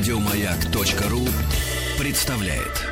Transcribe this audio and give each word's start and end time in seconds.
Радиомаяк.ру 0.00 1.28
представляет. 1.98 2.86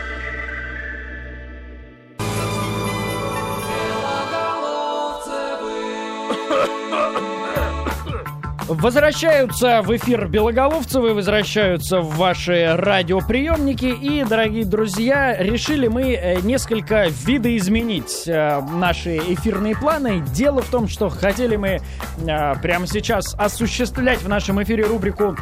Возвращаются 8.67 9.81
в 9.81 9.97
эфир 9.97 10.29
Белоголовцевы, 10.29 11.15
возвращаются 11.15 12.03
в 12.03 12.15
ваши 12.17 12.77
радиоприемники. 12.77 13.87
И, 13.87 14.23
дорогие 14.25 14.67
друзья, 14.67 15.35
решили 15.43 15.89
мы 15.89 16.13
э, 16.13 16.41
несколько 16.43 17.07
видоизменить 17.25 18.25
э, 18.29 18.61
наши 18.61 19.17
эфирные 19.17 19.75
планы. 19.75 20.23
Дело 20.35 20.61
в 20.61 20.69
том, 20.69 20.87
что 20.87 21.09
хотели 21.09 21.57
мы 21.57 21.69
э, 21.79 22.55
прямо 22.61 22.87
сейчас 22.87 23.35
осуществлять 23.39 24.21
в 24.21 24.29
нашем 24.29 24.63
эфире 24.63 24.85
рубрику 24.85 25.35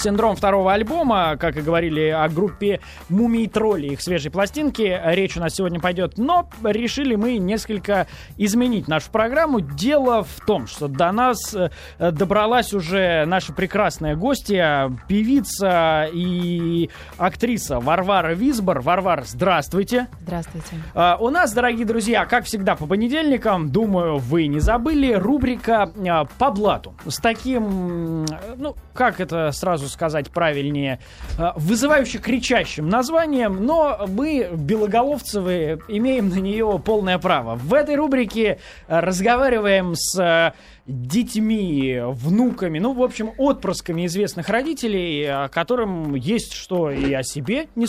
синдром 0.00 0.34
второго 0.34 0.72
альбома, 0.72 1.36
как 1.38 1.56
и 1.56 1.60
говорили 1.60 2.08
о 2.08 2.28
группе 2.28 2.80
Мумий 3.08 3.46
Тролли, 3.46 3.88
их 3.88 4.00
свежей 4.00 4.30
пластинки. 4.30 5.00
Речь 5.04 5.36
у 5.36 5.40
нас 5.40 5.54
сегодня 5.54 5.80
пойдет, 5.80 6.18
но 6.18 6.48
решили 6.64 7.14
мы 7.14 7.36
несколько 7.38 8.06
изменить 8.36 8.88
нашу 8.88 9.10
программу. 9.10 9.60
Дело 9.60 10.24
в 10.24 10.44
том, 10.46 10.66
что 10.66 10.88
до 10.88 11.12
нас 11.12 11.54
э, 11.54 11.70
добралась 11.98 12.72
уже 12.72 13.24
наша 13.26 13.52
прекрасная 13.52 14.16
гостья, 14.16 14.90
певица 15.06 16.08
и 16.12 16.88
актриса 17.18 17.78
Варвара 17.78 18.32
Висбор. 18.32 18.80
Варвара, 18.80 19.24
здравствуйте. 19.26 20.08
Здравствуйте. 20.22 20.76
А, 20.94 21.18
у 21.20 21.28
нас, 21.28 21.52
дорогие 21.52 21.84
друзья, 21.84 22.24
как 22.24 22.44
всегда 22.44 22.74
по 22.76 22.86
понедельникам, 22.86 23.70
думаю, 23.70 24.18
вы 24.18 24.46
не 24.46 24.60
забыли, 24.60 25.12
рубрика 25.12 25.90
а, 26.08 26.24
по 26.24 26.50
блату. 26.50 26.94
С 27.06 27.18
таким, 27.18 28.24
ну, 28.56 28.74
как 28.94 29.20
это 29.20 29.52
сразу 29.52 29.89
сказать 29.90 30.30
правильнее, 30.30 31.00
э, 31.38 31.52
вызывающе 31.56 32.18
кричащим 32.18 32.88
названием, 32.88 33.64
но 33.64 34.06
мы, 34.08 34.48
белоголовцевы, 34.52 35.80
имеем 35.88 36.28
на 36.28 36.36
нее 36.36 36.80
полное 36.84 37.18
право. 37.18 37.56
В 37.56 37.74
этой 37.74 37.96
рубрике 37.96 38.58
э, 38.88 39.00
разговариваем 39.00 39.94
с 39.94 40.18
э, 40.18 40.52
детьми, 40.86 42.00
внуками, 42.02 42.78
ну, 42.78 42.92
в 42.92 43.02
общем, 43.02 43.30
отпрысками 43.38 44.06
известных 44.06 44.48
родителей, 44.48 45.48
которым 45.50 46.14
есть 46.14 46.52
что 46.54 46.90
и 46.90 47.12
о 47.12 47.22
себе, 47.22 47.68
не 47.76 47.86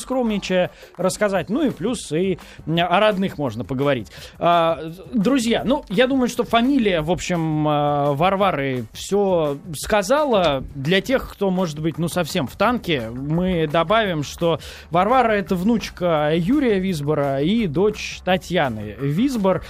рассказать, 0.97 1.49
ну 1.49 1.65
и 1.65 1.69
плюс 1.69 2.11
и 2.11 2.37
о 2.67 2.99
родных 2.99 3.37
можно 3.37 3.63
поговорить. 3.63 4.11
Друзья, 5.13 5.63
ну, 5.65 5.83
я 5.89 6.07
думаю, 6.07 6.27
что 6.27 6.43
фамилия, 6.43 7.01
в 7.01 7.11
общем, 7.11 7.63
Варвары 7.63 8.85
все 8.93 9.57
сказала. 9.75 10.63
Для 10.75 11.01
тех, 11.01 11.31
кто, 11.31 11.49
может 11.49 11.79
быть, 11.79 11.97
ну, 11.97 12.07
совсем 12.07 12.47
в 12.47 12.55
танке, 12.55 13.09
мы 13.09 13.67
добавим, 13.67 14.23
что 14.23 14.59
Варвара 14.89 15.33
это 15.33 15.55
внучка 15.55 16.31
Юрия 16.35 16.79
Висбора 16.79 17.41
и 17.41 17.67
дочь 17.67 18.19
Татьяны 18.23 18.95
Висбор. 18.99 19.63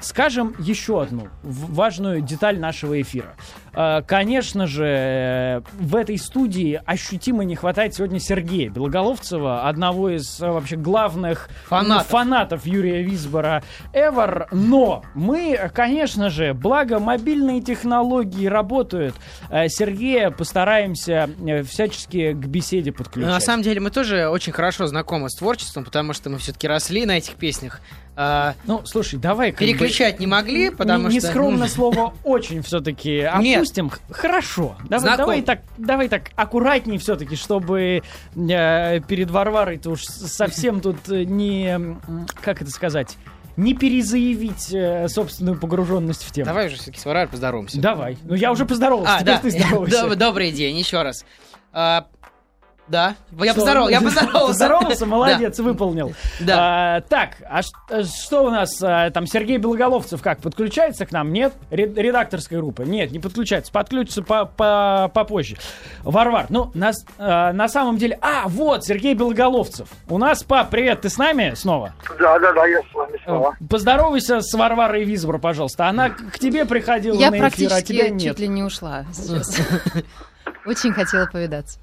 Скажем 0.00 0.54
еще 0.58 1.02
одну 1.02 1.28
важную 1.42 2.20
деталь 2.20 2.58
нашего 2.58 3.00
эфира. 3.00 3.34
А, 3.78 4.00
конечно 4.00 4.66
же, 4.66 5.62
в 5.78 5.96
этой 5.96 6.16
студии 6.16 6.80
ощутимо 6.86 7.44
не 7.44 7.56
хватает 7.56 7.94
сегодня 7.94 8.18
Сергея 8.18 8.70
Белоголовцева, 8.70 9.68
одного 9.68 10.08
из 10.08 10.40
э, 10.40 10.50
вообще 10.50 10.76
главных 10.76 11.50
фанатов, 11.66 12.06
фанатов 12.06 12.66
Юрия 12.66 13.02
Висбора 13.02 13.62
ever. 13.92 14.46
Но 14.50 15.04
мы, 15.14 15.70
конечно 15.74 16.30
же, 16.30 16.54
благо 16.54 16.98
мобильные 16.98 17.60
технологии 17.60 18.46
работают, 18.46 19.14
э, 19.50 19.68
Сергея 19.68 20.30
постараемся 20.30 21.28
э, 21.46 21.62
всячески 21.62 22.32
к 22.32 22.46
беседе 22.46 22.92
подключить. 22.92 23.28
Ну, 23.28 23.34
на 23.34 23.40
самом 23.40 23.62
деле 23.62 23.80
мы 23.80 23.90
тоже 23.90 24.28
очень 24.28 24.54
хорошо 24.54 24.86
знакомы 24.86 25.28
с 25.28 25.34
творчеством, 25.34 25.84
потому 25.84 26.14
что 26.14 26.30
мы 26.30 26.38
все-таки 26.38 26.66
росли 26.66 27.04
на 27.04 27.18
этих 27.18 27.34
песнях. 27.34 27.82
А, 28.18 28.54
ну, 28.64 28.80
слушай, 28.86 29.18
давай... 29.18 29.52
Переключать 29.52 30.14
бы, 30.16 30.20
не 30.20 30.26
могли, 30.26 30.70
потому 30.70 31.08
не, 31.08 31.20
что... 31.20 31.28
Нескромно 31.28 31.68
слово 31.68 32.14
«очень» 32.24 32.62
все-таки 32.62 33.20
опустим. 33.20 33.44
Нет. 33.44 33.65
Хорошо. 34.10 34.76
Давай, 34.88 35.16
давай, 35.16 35.42
так, 35.42 35.60
давай 35.76 36.08
так 36.08 36.30
аккуратней 36.36 36.98
все-таки, 36.98 37.36
чтобы 37.36 38.02
э, 38.34 39.00
перед 39.00 39.30
Варварой-то 39.30 39.90
уж 39.90 40.04
совсем 40.04 40.80
тут 40.80 41.08
не... 41.08 41.98
Как 42.42 42.62
это 42.62 42.70
сказать? 42.70 43.16
не 43.56 43.72
перезаявить 43.72 44.72
э, 44.72 45.08
собственную 45.08 45.58
погруженность 45.58 46.24
в 46.24 46.30
тему. 46.30 46.44
Давай 46.44 46.66
уже 46.66 46.76
все-таки 46.76 47.00
с 47.00 47.06
Варварой 47.06 47.28
поздороваемся. 47.28 47.80
Давай. 47.80 48.18
Ну 48.24 48.34
я 48.34 48.52
уже 48.52 48.66
поздоровался, 48.66 49.16
а, 49.16 49.24
да. 49.24 49.38
ты 49.38 49.50
здоровайся. 49.50 50.14
Добрый 50.16 50.52
день, 50.52 50.76
еще 50.76 51.02
раз. 51.02 51.24
А, 51.72 52.06
да, 52.88 53.16
я 53.32 53.54
поздоровался, 53.54 53.92
я 53.92 54.00
поздоровался. 54.00 54.46
Поздоровался, 54.46 55.06
молодец, 55.06 55.58
выполнил. 55.58 56.14
Да. 56.40 56.96
А, 56.96 57.00
так, 57.00 57.30
а 57.48 57.60
э, 57.90 58.04
что 58.04 58.44
у 58.44 58.50
нас 58.50 58.80
а, 58.82 59.10
там 59.10 59.26
Сергей 59.26 59.58
Белоголовцев 59.58 60.22
как 60.22 60.40
подключается 60.40 61.04
к 61.04 61.12
нам? 61.12 61.32
Нет, 61.32 61.54
редакторская 61.70 62.60
группа. 62.60 62.82
Нет, 62.82 63.10
не 63.10 63.18
подключается, 63.18 63.72
подключится 63.72 64.22
по 64.22 64.44
по 64.44 65.10
попозже. 65.12 65.56
Варвар, 66.02 66.46
ну 66.48 66.70
на 66.74 66.92
а, 67.18 67.52
на 67.52 67.68
самом 67.68 67.96
деле, 67.96 68.18
а 68.20 68.46
вот 68.46 68.84
Сергей 68.84 69.14
Белоголовцев. 69.14 69.88
У 70.08 70.18
нас 70.18 70.44
пап, 70.44 70.70
привет, 70.70 71.00
ты 71.00 71.08
с 71.08 71.18
нами 71.18 71.54
снова? 71.54 71.92
Да, 72.20 72.38
да, 72.38 72.52
да, 72.52 72.66
я 72.66 72.80
с 72.82 72.94
вами 72.94 73.18
снова. 73.24 73.56
Поздоровайся 73.68 74.40
с 74.40 74.54
Варварой 74.54 75.04
Визбор, 75.04 75.38
пожалуйста. 75.38 75.88
Она 75.88 76.10
к 76.10 76.38
тебе 76.38 76.64
приходила 76.66 77.16
я 77.16 77.30
на 77.30 77.48
эфир, 77.48 77.72
а 77.72 77.82
тебя 77.82 78.08
нет. 78.08 78.22
Я 78.22 78.30
чуть 78.30 78.40
ли 78.40 78.48
не 78.48 78.62
ушла 78.62 79.04
сейчас. 79.12 79.60
Очень 80.64 80.92
хотела 80.92 81.26
повидаться. 81.26 81.78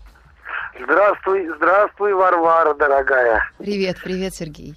Здравствуй, 0.80 1.48
здравствуй, 1.58 2.14
Варвара, 2.14 2.74
дорогая. 2.74 3.48
Привет, 3.60 3.98
привет, 4.04 4.34
Сергей. 4.34 4.74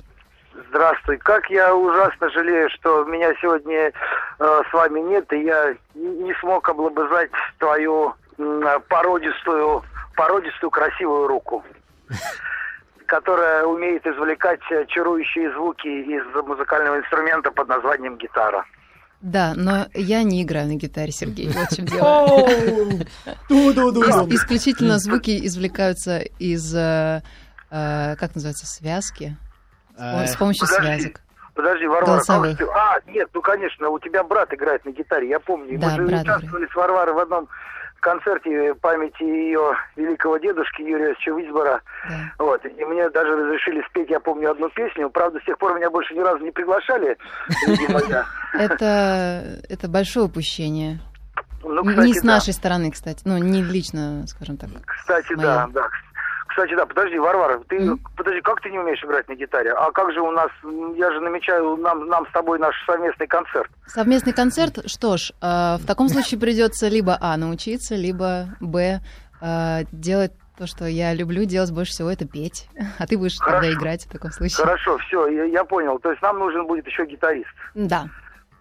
Здравствуй. 0.69 1.17
Как 1.19 1.49
я 1.49 1.75
ужасно 1.75 2.29
жалею, 2.31 2.69
что 2.71 3.05
меня 3.05 3.33
сегодня 3.41 3.93
э, 3.93 3.93
с 4.39 4.73
вами 4.73 5.01
нет, 5.01 5.33
и 5.33 5.45
я 5.45 5.75
не 5.95 6.34
смог 6.41 6.69
облобызать 6.69 7.31
твою 7.59 8.15
э, 8.37 8.79
породистую, 8.89 9.83
породистую 10.17 10.71
красивую 10.71 11.29
руку, 11.29 11.65
которая 13.07 13.65
умеет 13.65 14.07
извлекать 14.07 14.61
чарующие 14.89 15.51
звуки 15.53 15.89
из 15.89 16.25
музыкального 16.45 16.99
инструмента 16.99 17.51
под 17.51 17.69
названием 17.69 18.17
гитара. 18.19 18.67
Да, 19.21 19.54
но 19.56 19.87
я 19.94 20.22
не 20.22 20.43
играю 20.43 20.69
на 20.69 20.75
гитаре, 20.75 21.10
Сергей. 21.10 21.49
Вот 21.49 21.71
в 21.71 21.77
чем 21.77 21.87
дело. 21.87 22.49
Исключительно 24.31 24.99
звуки 24.99 25.47
извлекаются 25.47 26.19
из, 26.19 26.75
э, 26.75 27.22
э, 27.71 28.16
как 28.16 28.34
называется, 28.34 28.66
связки. 28.66 29.37
С 29.99 30.37
помощью 30.37 30.66
связок. 30.66 31.22
Подожди, 31.54 31.87
Варвара, 31.87 32.22
как 32.22 32.59
ты... 32.59 32.66
А, 32.66 32.99
нет, 33.06 33.31
ну, 33.32 33.41
конечно, 33.41 33.88
у 33.88 33.99
тебя 33.99 34.22
брат 34.22 34.53
играет 34.53 34.84
на 34.84 34.91
гитаре, 34.91 35.31
я 35.31 35.41
помню. 35.41 35.78
Да, 35.78 35.97
Мы 35.97 36.10
же 36.10 36.21
участвовали 36.21 36.66
с 36.71 36.75
Варварой 36.75 37.15
в 37.15 37.19
одном 37.19 37.48
концерте 38.01 38.75
памяти 38.75 39.23
ее 39.23 39.77
великого 39.97 40.39
дедушки 40.39 40.83
Юрия 40.83 41.15
Висбора. 41.27 41.81
Да. 42.09 42.45
Вот. 42.45 42.65
И 42.65 42.84
мне 42.84 43.09
даже 43.11 43.37
разрешили 43.37 43.83
спеть, 43.91 44.11
я 44.11 44.21
помню, 44.21 44.51
одну 44.51 44.69
песню. 44.71 45.11
Правда, 45.11 45.41
с 45.41 45.45
тех 45.45 45.59
пор 45.59 45.75
меня 45.75 45.91
больше 45.91 46.15
ни 46.15 46.21
разу 46.21 46.45
не 46.45 46.51
приглашали. 46.51 47.17
Это, 48.55 49.61
это 49.69 49.89
большое 49.89 50.27
упущение. 50.27 50.99
Ну, 51.62 51.84
кстати, 51.84 52.07
не 52.07 52.15
с 52.15 52.23
нашей 52.23 52.53
да. 52.53 52.59
стороны, 52.59 52.91
кстати. 52.91 53.23
Ну, 53.25 53.39
не 53.39 53.62
лично, 53.62 54.25
скажем 54.27 54.57
так. 54.57 54.71
Кстати, 54.87 55.34
да, 55.37 55.69
да. 55.73 55.89
Кстати, 56.56 56.75
да, 56.75 56.87
подожди, 56.87 57.19
Варвара, 57.19 57.61
ты, 57.69 57.77
mm-hmm. 57.77 57.99
подожди, 58.17 58.41
как 58.41 58.62
ты 58.62 58.71
не 58.71 58.78
умеешь 58.78 59.05
играть 59.05 59.28
на 59.28 59.34
гитаре? 59.34 59.72
А 59.72 59.93
как 59.93 60.11
же 60.11 60.22
у 60.22 60.31
нас, 60.31 60.49
я 60.97 61.12
же 61.12 61.21
намечаю 61.21 61.77
нам, 61.77 62.09
нам 62.09 62.27
с 62.27 62.33
тобой 62.33 62.59
наш 62.59 62.75
совместный 62.87 63.27
концерт. 63.27 63.71
Совместный 63.87 64.33
концерт? 64.33 64.78
Что 64.87 65.19
ж, 65.19 65.33
э, 65.43 65.77
в 65.77 65.87
таком 65.87 66.09
случае 66.09 66.41
придется 66.41 66.89
либо 66.89 67.19
А, 67.21 67.36
научиться, 67.36 67.95
либо 67.95 68.47
Б, 68.60 69.01
э, 69.42 69.83
делать 69.92 70.33
то, 70.57 70.66
что 70.66 70.86
я 70.86 71.13
люблю 71.13 71.45
делать 71.45 71.71
больше 71.72 71.92
всего, 71.92 72.10
это 72.10 72.27
петь. 72.27 72.71
А 72.98 73.07
ты 73.07 73.19
будешь 73.19 73.36
Хорошо. 73.36 73.60
тогда 73.60 73.78
играть 73.78 74.07
в 74.07 74.10
таком 74.10 74.31
случае. 74.31 74.65
Хорошо, 74.65 74.97
все, 74.97 75.28
я, 75.28 75.45
я 75.45 75.63
понял. 75.63 75.98
То 75.98 76.10
есть 76.10 76.22
нам 76.22 76.39
нужен 76.39 76.66
будет 76.66 76.86
еще 76.86 77.04
гитарист. 77.04 77.53
Да. 77.75 78.09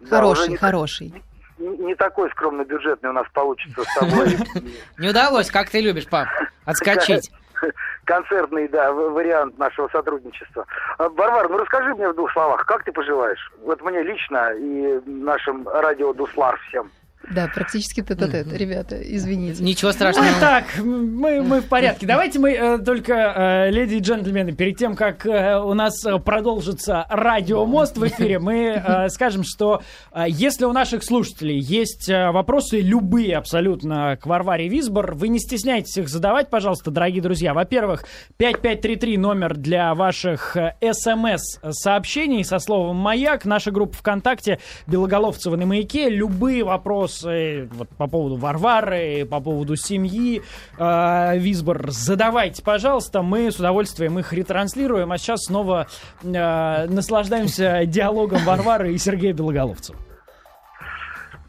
да 0.02 0.18
хороший, 0.18 0.50
не, 0.50 0.58
хороший. 0.58 1.14
Не, 1.58 1.78
не 1.78 1.96
такой 1.96 2.30
скромно 2.32 2.66
бюджетный 2.66 3.12
у 3.12 3.14
нас 3.14 3.28
получится 3.32 3.84
с 3.84 4.00
тобой. 4.00 4.38
Не 4.98 5.12
удалось, 5.12 5.50
как 5.50 5.70
ты 5.70 5.80
любишь, 5.80 6.08
пап, 6.10 6.28
отскочить. 6.66 7.32
концертный, 8.06 8.68
да, 8.68 8.92
вариант 8.92 9.58
нашего 9.58 9.88
сотрудничества. 9.90 10.66
А, 10.98 11.10
Варвар, 11.10 11.50
ну 11.50 11.58
расскажи 11.58 11.94
мне 11.94 12.10
в 12.10 12.16
двух 12.16 12.32
словах, 12.32 12.66
как 12.66 12.84
ты 12.84 12.92
поживаешь? 12.92 13.52
Вот 13.64 13.82
мне 13.82 14.04
лично 14.04 14.54
и 14.54 15.02
нашим 15.06 15.68
радио 15.68 16.14
Дуслар 16.14 16.60
всем. 16.70 16.90
Да, 17.32 17.50
практически 17.54 18.02
тет 18.02 18.22
а 18.22 18.28
тет 18.28 18.54
ребята, 18.54 18.98
извините. 19.02 19.64
Ничего 19.64 19.92
страшного. 19.92 20.28
Так, 20.40 20.66
мы, 20.78 21.42
мы 21.42 21.62
в 21.62 21.66
порядке. 21.66 22.06
Давайте 22.06 22.40
мы 22.40 22.52
э, 22.52 22.78
только, 22.80 23.68
э, 23.68 23.72
леди 23.72 23.96
и 23.96 24.00
джентльмены, 24.00 24.54
перед 24.54 24.78
тем, 24.78 24.96
как 24.96 25.26
э, 25.26 25.60
у 25.60 25.74
нас 25.74 26.06
э, 26.06 26.20
продолжится 26.20 27.06
радиомост 27.10 27.98
в 27.98 28.08
эфире, 28.08 28.40
мы 28.40 28.82
э, 28.86 29.10
скажем, 29.10 29.44
что 29.44 29.82
э, 30.12 30.26
если 30.28 30.66
у 30.66 30.72
наших 30.72 31.04
слушателей 31.04 31.60
есть 31.60 32.10
э, 32.10 32.32
вопросы, 32.32 32.80
любые 32.80 33.38
абсолютно 33.38 34.18
к 34.22 34.26
Варваре 34.26 34.68
Висбор, 34.68 35.16
вы 35.16 35.30
не 35.30 35.40
стесняйтесь 35.40 35.98
их 35.98 36.10
задавать, 36.10 36.50
пожалуйста, 36.50 36.92
дорогие 36.92 37.22
друзья. 37.22 37.54
Во-первых, 37.54 38.06
5533 38.38 39.18
номер 39.18 39.56
для 39.56 39.96
ваших 39.96 40.58
э, 40.58 40.76
смс-сообщений 40.82 42.44
со 42.44 42.60
словом 42.60 42.98
«Маяк». 42.98 43.46
Наша 43.46 43.72
группа 43.72 43.98
ВКонтакте 43.98 44.60
«Белоголовцева 44.86 45.56
на 45.56 45.66
маяке». 45.66 46.10
Любые 46.10 46.64
вопросы 46.64 47.15
вот, 47.24 47.90
по 47.90 48.08
поводу 48.08 48.36
Варвары, 48.36 49.26
по 49.26 49.40
поводу 49.40 49.76
семьи 49.76 50.42
э, 50.78 51.38
Висбор, 51.38 51.92
задавайте, 51.92 52.64
пожалуйста. 52.64 53.22
Мы 53.22 53.52
с 53.52 53.58
удовольствием 53.58 54.20
их 54.20 54.34
ретранслируем. 54.34 55.12
А 55.12 55.18
сейчас 55.18 55.46
снова 55.46 55.88
э, 56.24 56.88
наслаждаемся 56.88 57.82
диалогом 57.86 58.44
Варвары 58.44 58.94
и 58.94 58.98
Сергея 58.98 59.34
Белоголовцева. 59.34 59.98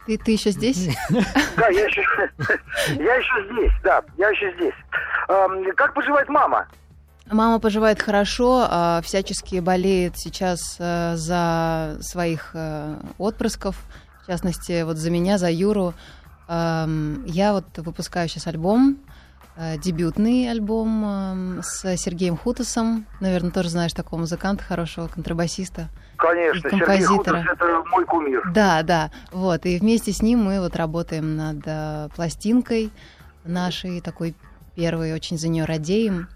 Ты, 0.07 0.19
ты 0.19 0.33
еще 0.33 0.51
здесь? 0.51 0.89
Да, 1.57 1.69
я 1.69 1.87
еще, 1.87 2.03
я 2.97 3.15
еще 3.17 3.53
здесь, 3.53 3.73
да, 3.83 4.03
я 4.17 4.29
еще 4.31 4.53
здесь. 4.57 4.75
Эм, 5.29 5.73
как 5.75 5.95
поживает 5.95 6.29
мама? 6.29 6.67
Мама 7.31 7.59
поживает 7.59 8.01
хорошо, 8.01 8.67
а 8.71 9.01
всячески 9.03 9.59
болеет 9.59 10.17
сейчас 10.17 10.77
э, 10.79 11.17
за 11.17 11.97
своих 12.01 12.53
э, 12.55 12.95
отпрысков, 13.19 13.75
в 14.27 14.29
частности, 14.29 14.83
вот 14.83 14.97
за 14.97 15.09
меня, 15.11 15.39
за 15.39 15.49
Юру. 15.51 15.95
Я 16.49 17.53
вот 17.53 17.65
выпускаю 17.79 18.29
сейчас 18.29 18.49
альбом, 18.49 18.99
э, 19.57 19.79
дебютный 19.79 20.51
альбом 20.51 21.61
с 21.63 21.97
Сергеем 21.97 22.37
Хутасом. 22.37 23.07
Наверное, 23.21 23.53
тоже 23.53 23.69
знаешь 23.69 23.93
такого 23.93 24.21
музыканта, 24.21 24.65
хорошего 24.65 25.07
контрабасиста. 25.07 25.89
Конечно, 26.17 26.59
И 26.59 26.71
Сергей 26.71 26.81
композитора. 26.81 27.41
Хутас 27.41 27.55
это 27.55 27.83
мой 27.87 28.05
кумир. 28.05 28.43
Да, 28.53 28.83
да, 28.83 29.11
вот. 29.31 29.65
И 29.65 29.79
вместе 29.79 30.13
с 30.13 30.23
ним 30.23 30.45
мы 30.45 30.61
вот 30.61 30.75
работаем 30.75 31.37
над 31.37 31.63
э, 31.65 32.09
пластинкой 32.15 32.91
нашей, 33.45 34.01
такой 34.01 34.35
первой, 34.75 35.15
очень 35.15 35.39
за 35.39 35.49
нее 35.49 35.65
радеем. 35.65 36.29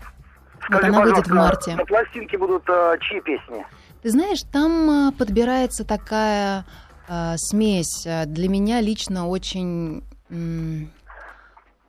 Вот 0.69 0.79
Скажи, 0.79 0.87
она 0.87 1.03
выйдет 1.03 1.27
в 1.27 1.35
марте. 1.35 1.75
На 1.75 1.85
пластинке 1.85 2.39
будут 2.39 2.69
э, 2.69 2.99
чьи 3.01 3.21
песни? 3.21 3.67
Ты 4.03 4.11
знаешь, 4.11 4.43
там 4.53 5.09
э, 5.09 5.13
подбирается 5.13 5.85
такая 5.85 6.65
э, 7.11 7.35
смесь. 7.37 8.07
э, 8.07 8.25
Для 8.27 8.49
меня 8.49 8.81
лично 8.81 9.27
очень 9.29 10.05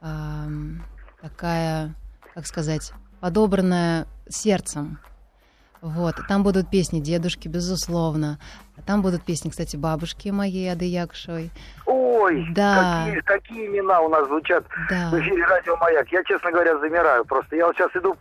ам, 0.01 0.83
такая, 1.21 1.95
как 2.33 2.47
сказать, 2.47 2.91
подобранная 3.19 4.07
сердцем. 4.27 4.99
Вот, 5.81 6.15
там 6.27 6.43
будут 6.43 6.69
песни 6.69 6.99
дедушки, 6.99 7.47
безусловно. 7.47 8.39
А 8.83 8.87
Там 8.87 9.01
будут 9.01 9.23
песни, 9.23 9.49
кстати, 9.49 9.75
бабушки 9.77 10.29
моей 10.29 10.69
Ады 10.71 10.85
Якушевой. 10.85 11.51
Ой, 11.85 12.45
Да. 12.51 13.03
какие, 13.05 13.21
какие 13.21 13.67
имена 13.67 14.01
у 14.01 14.09
нас 14.09 14.25
звучат 14.27 14.63
Да. 14.89 15.09
в 15.11 15.19
эфире 15.19 15.43
радио 15.45 15.75
Маяк. 15.77 16.07
Я, 16.11 16.23
честно 16.23 16.51
говоря, 16.51 16.77
замираю 16.79 17.25
просто. 17.25 17.55
Я 17.55 17.67
вот 17.67 17.75
сейчас 17.77 17.91
иду, 17.95 18.15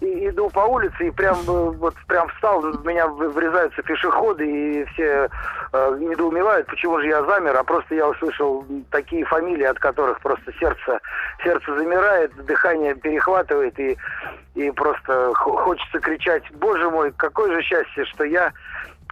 и- 0.00 0.28
иду 0.28 0.50
по 0.50 0.60
улице 0.60 1.08
и 1.08 1.10
прям 1.10 1.36
э, 1.40 1.70
вот 1.78 1.94
прям 2.08 2.28
встал, 2.28 2.60
в 2.60 2.84
меня 2.86 3.06
врезаются 3.08 3.82
пешеходы 3.82 4.44
и 4.46 4.84
все 4.92 5.28
э, 5.72 5.96
недоумевают, 6.00 6.66
почему 6.66 7.00
же 7.00 7.06
я 7.06 7.24
замер, 7.24 7.56
а 7.56 7.64
просто 7.64 7.94
я 7.94 8.08
услышал 8.08 8.64
такие 8.90 9.24
фамилии, 9.24 9.64
от 9.64 9.78
которых 9.78 10.20
просто 10.20 10.52
сердце 10.58 10.98
сердце 11.42 11.74
замирает, 11.76 12.32
дыхание 12.44 12.94
перехватывает 12.94 13.78
и 13.80 13.96
и 14.54 14.70
просто 14.72 15.32
хо- 15.34 15.56
хочется 15.56 15.98
кричать, 15.98 16.42
боже 16.52 16.90
мой, 16.90 17.10
какое 17.16 17.54
же 17.54 17.62
счастье, 17.62 18.04
что 18.04 18.24
я 18.24 18.52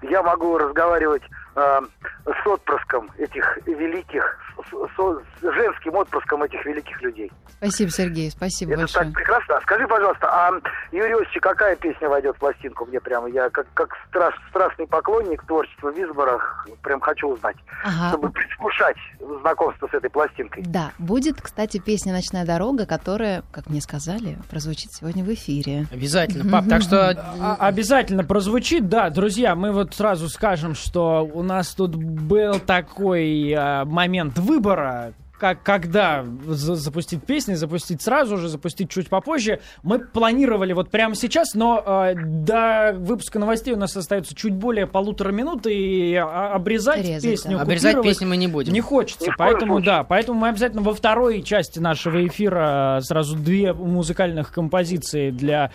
я 0.03 0.23
могу 0.23 0.59
разговаривать 0.59 1.23
э, 1.57 1.81
с 2.25 2.47
отпрыском 2.47 3.11
этих 3.19 3.59
великих, 3.67 4.39
с, 4.63 4.97
с- 4.97 5.55
женским 5.55 5.95
отпрыском 5.97 6.43
этих 6.43 6.65
великих 6.65 7.01
людей. 7.03 7.31
Спасибо, 7.59 7.91
Сергей, 7.91 8.31
спасибо 8.31 8.73
Это 8.73 8.81
большое. 8.83 9.05
так 9.07 9.15
прекрасно. 9.15 9.57
А 9.57 9.61
Скажи, 9.63 9.87
пожалуйста, 9.87 10.27
а 10.29 10.51
Юрий 10.93 11.13
Иосифович, 11.13 11.41
какая 11.43 11.77
песня 11.77 12.09
войдет 12.09 12.37
в 12.37 12.39
пластинку? 12.39 12.87
Мне 12.87 13.01
прямо, 13.01 13.29
я 13.29 13.51
как, 13.51 13.67
как 13.75 13.91
страш- 14.11 14.35
страстный 14.51 14.87
поклонник 14.87 15.43
творчества 15.47 15.91
Визбора 15.91 16.41
прям 16.83 17.01
хочу 17.01 17.29
узнать, 17.29 17.57
Ага. 17.85 18.09
чтобы 18.11 18.31
предвкушать 18.31 18.97
знакомство 19.41 19.89
с 19.89 19.95
этой 19.95 20.11
пластинкой. 20.11 20.63
Да, 20.67 20.93
будет, 20.99 21.41
кстати, 21.41 21.79
песня 21.79 22.13
«Ночная 22.13 22.45
дорога», 22.47 22.87
которая, 22.87 23.43
как 23.53 23.69
мне 23.69 23.81
сказали, 23.81 24.39
прозвучит 24.51 24.93
сегодня 24.93 25.23
в 25.25 25.29
эфире. 25.35 25.87
Обязательно, 25.93 26.51
пап. 26.51 26.65
Так 26.69 26.83
что 26.83 27.11
А- 27.11 27.57
Обязательно 27.61 28.25
прозвучит, 28.25 28.89
да, 28.89 29.11
друзья, 29.11 29.55
мы 29.55 29.73
вот 29.73 29.95
сразу 29.95 30.29
скажем, 30.29 30.75
что 30.75 31.23
у 31.33 31.43
нас 31.43 31.75
тут 31.75 31.95
был 31.95 32.59
такой 32.59 33.53
а, 33.57 33.85
момент 33.85 34.39
выбора, 34.51 35.13
как, 35.39 35.63
когда 35.63 36.23
за- 36.47 36.75
запустить 36.75 37.25
песни, 37.25 37.55
запустить 37.55 38.03
сразу 38.03 38.37
же, 38.37 38.49
запустить 38.49 38.91
чуть 38.91 39.09
попозже. 39.09 39.61
Мы 39.83 39.99
планировали 40.01 40.75
вот 40.75 40.91
прямо 40.91 41.15
сейчас, 41.15 41.55
но 41.55 41.83
а, 41.85 42.13
до 42.15 42.93
выпуска 42.99 43.39
новостей 43.39 43.73
у 43.73 43.79
нас 43.79 43.97
остается 43.97 44.35
чуть 44.35 44.53
более 44.53 44.87
полутора 44.87 45.33
минут, 45.33 45.67
и 45.67 46.15
обрезать 46.15 47.07
Резать, 47.07 47.23
песню, 47.23 47.57
да. 47.57 47.63
обрезать 47.63 48.03
песни 48.03 48.27
мы 48.27 48.37
не 48.37 48.49
будем. 48.49 48.73
не 48.75 48.83
хочется, 48.83 49.25
коем 49.25 49.35
поэтому 49.39 49.73
случае. 49.75 49.87
да, 49.87 50.05
поэтому 50.05 50.41
мы 50.41 50.49
обязательно 50.49 50.83
во 50.83 50.93
второй 50.93 51.43
части 51.43 51.79
нашего 51.79 52.27
эфира 52.27 52.99
э, 52.99 53.01
сразу 53.03 53.35
две 53.37 53.73
музыкальных 53.73 54.53
композиции 54.53 55.31
для 55.31 55.71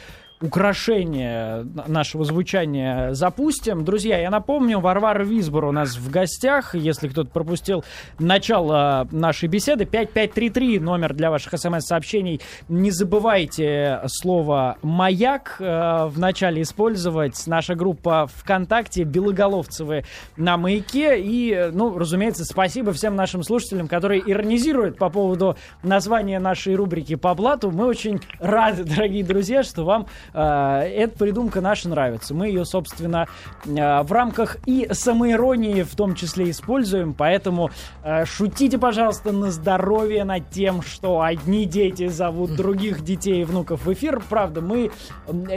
украшения 0.46 1.60
н- 1.62 1.84
нашего 1.88 2.24
звучания 2.24 3.14
запустим. 3.14 3.84
Друзья, 3.84 4.20
я 4.20 4.30
напомню, 4.30 4.80
Варвара 4.80 5.24
Висбор 5.24 5.66
у 5.66 5.72
нас 5.72 5.98
в 5.98 6.10
гостях. 6.12 6.76
Если 6.76 7.08
кто-то 7.08 7.30
пропустил 7.30 7.84
начало 8.20 9.08
нашей 9.12 9.50
беседы, 9.50 9.86
5533, 9.86 10.80
номер 10.80 11.14
для 11.14 11.32
ваших 11.32 11.54
смс-сообщений. 11.60 12.42
Не 12.70 12.92
забывайте 12.92 14.02
слово 14.08 14.78
«Маяк» 14.82 15.58
э, 15.60 16.06
в 16.06 16.20
начале 16.20 16.62
использовать. 16.62 17.42
Наша 17.48 17.76
группа 17.76 18.28
ВКонтакте 18.36 19.04
«Белоголовцевы» 19.04 20.06
на 20.38 20.58
«Маяке». 20.58 21.20
И, 21.22 21.70
ну, 21.74 21.98
разумеется, 21.98 22.46
спасибо 22.46 22.94
всем 22.94 23.16
нашим 23.16 23.44
слушателям, 23.44 23.88
которые 23.88 24.22
иронизируют 24.26 24.98
по 24.98 25.10
поводу 25.10 25.58
названия 25.84 26.40
нашей 26.40 26.76
рубрики 26.76 27.16
по 27.16 27.34
блату. 27.34 27.72
Мы 27.72 27.86
очень 27.86 28.22
рады, 28.40 28.84
дорогие 28.84 29.24
друзья, 29.24 29.64
что 29.64 29.84
вам 29.84 30.08
эта 30.40 31.18
придумка 31.18 31.62
наша 31.62 31.90
нравится. 31.90 32.34
Мы 32.34 32.48
ее, 32.48 32.66
собственно, 32.66 33.28
э, 33.66 34.02
в 34.02 34.12
рамках 34.12 34.58
и 34.66 34.88
самоиронии 34.92 35.84
в 35.84 35.96
том 35.96 36.16
числе 36.16 36.50
используем, 36.50 37.14
поэтому 37.14 37.72
э, 38.04 38.26
шутите, 38.26 38.78
пожалуйста, 38.78 39.32
на 39.32 39.52
здоровье 39.52 40.24
над 40.24 40.50
тем, 40.50 40.82
что 40.82 41.22
одни 41.22 41.66
дети 41.66 42.08
зовут 42.08 42.56
других 42.56 43.04
детей 43.04 43.42
и 43.42 43.46
внуков 43.46 43.86
в 43.86 43.94
эфир. 43.94 44.22
Правда, 44.30 44.62
мы 44.62 44.92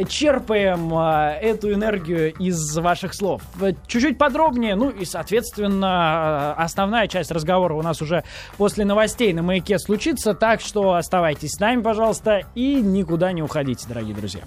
черпаем 0.09 0.93
э, 0.95 1.39
эту 1.41 1.73
энергию 1.73 2.33
из 2.35 2.77
ваших 2.77 3.15
слов. 3.15 3.43
Э, 3.61 3.73
Чуть-чуть 3.87 4.19
подробнее, 4.19 4.75
ну 4.77 4.91
и, 4.91 5.05
соответственно, 5.05 6.55
э, 6.57 6.63
основная 6.63 7.09
часть 7.09 7.31
разговора 7.31 7.75
у 7.75 7.83
нас 7.83 8.03
уже 8.03 8.25
после 8.57 8.85
новостей 8.85 9.33
на 9.33 9.43
маяке 9.43 9.79
случится, 9.79 10.35
так 10.35 10.61
что 10.61 10.95
оставайтесь 10.95 11.53
с 11.53 11.61
нами, 11.61 11.83
пожалуйста, 11.83 12.43
и 12.55 12.77
никуда 12.77 13.33
не 13.33 13.43
уходите, 13.43 13.87
дорогие 13.89 14.15
друзья. 14.15 14.43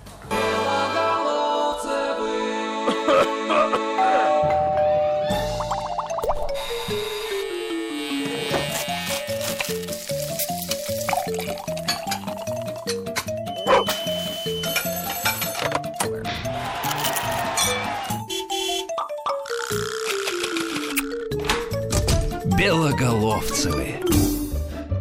Белоголовцевы. 22.62 24.01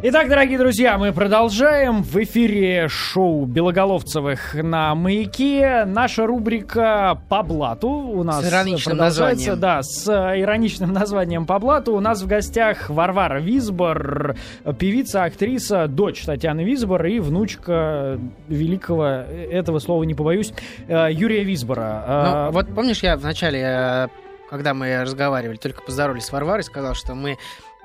Итак, 0.02 0.30
дорогие 0.30 0.57
друзья, 0.57 0.97
мы 0.97 1.12
продолжаем. 1.12 2.02
В 2.02 2.16
эфире 2.25 2.88
шоу 2.88 3.45
Белоголовцевых 3.45 4.54
на 4.54 4.95
Маяке. 4.95 5.85
Наша 5.85 6.26
рубрика 6.26 7.21
«По 7.28 7.42
блату» 7.42 7.90
у 7.90 8.23
нас 8.23 8.42
С 8.42 8.49
ироничным 8.49 8.97
названием. 8.97 9.61
Да, 9.61 9.83
с 9.83 10.09
э, 10.09 10.40
ироничным 10.40 10.95
названием 10.95 11.45
«По 11.45 11.59
блату». 11.59 11.95
У 11.95 12.00
нас 12.00 12.23
в 12.23 12.26
гостях 12.26 12.88
Варвара 12.88 13.40
Визбор, 13.40 14.37
певица, 14.78 15.25
актриса, 15.25 15.87
дочь 15.87 16.23
Татьяны 16.23 16.62
Визбор 16.62 17.04
и 17.04 17.19
внучка 17.19 18.19
великого, 18.49 19.04
э, 19.04 19.49
этого 19.50 19.80
слова 19.80 20.04
не 20.04 20.14
побоюсь, 20.14 20.54
э, 20.88 21.09
Юрия 21.12 21.45
Визбора. 21.45 22.47
Ну, 22.47 22.52
вот 22.52 22.75
помнишь, 22.75 23.02
я 23.02 23.19
вначале, 23.19 24.09
когда 24.49 24.73
мы 24.73 25.02
разговаривали, 25.02 25.59
только 25.59 25.83
поздоровались 25.83 26.25
с 26.25 26.33
Варварой, 26.33 26.62
сказал, 26.62 26.95
что 26.95 27.14
мы 27.14 27.37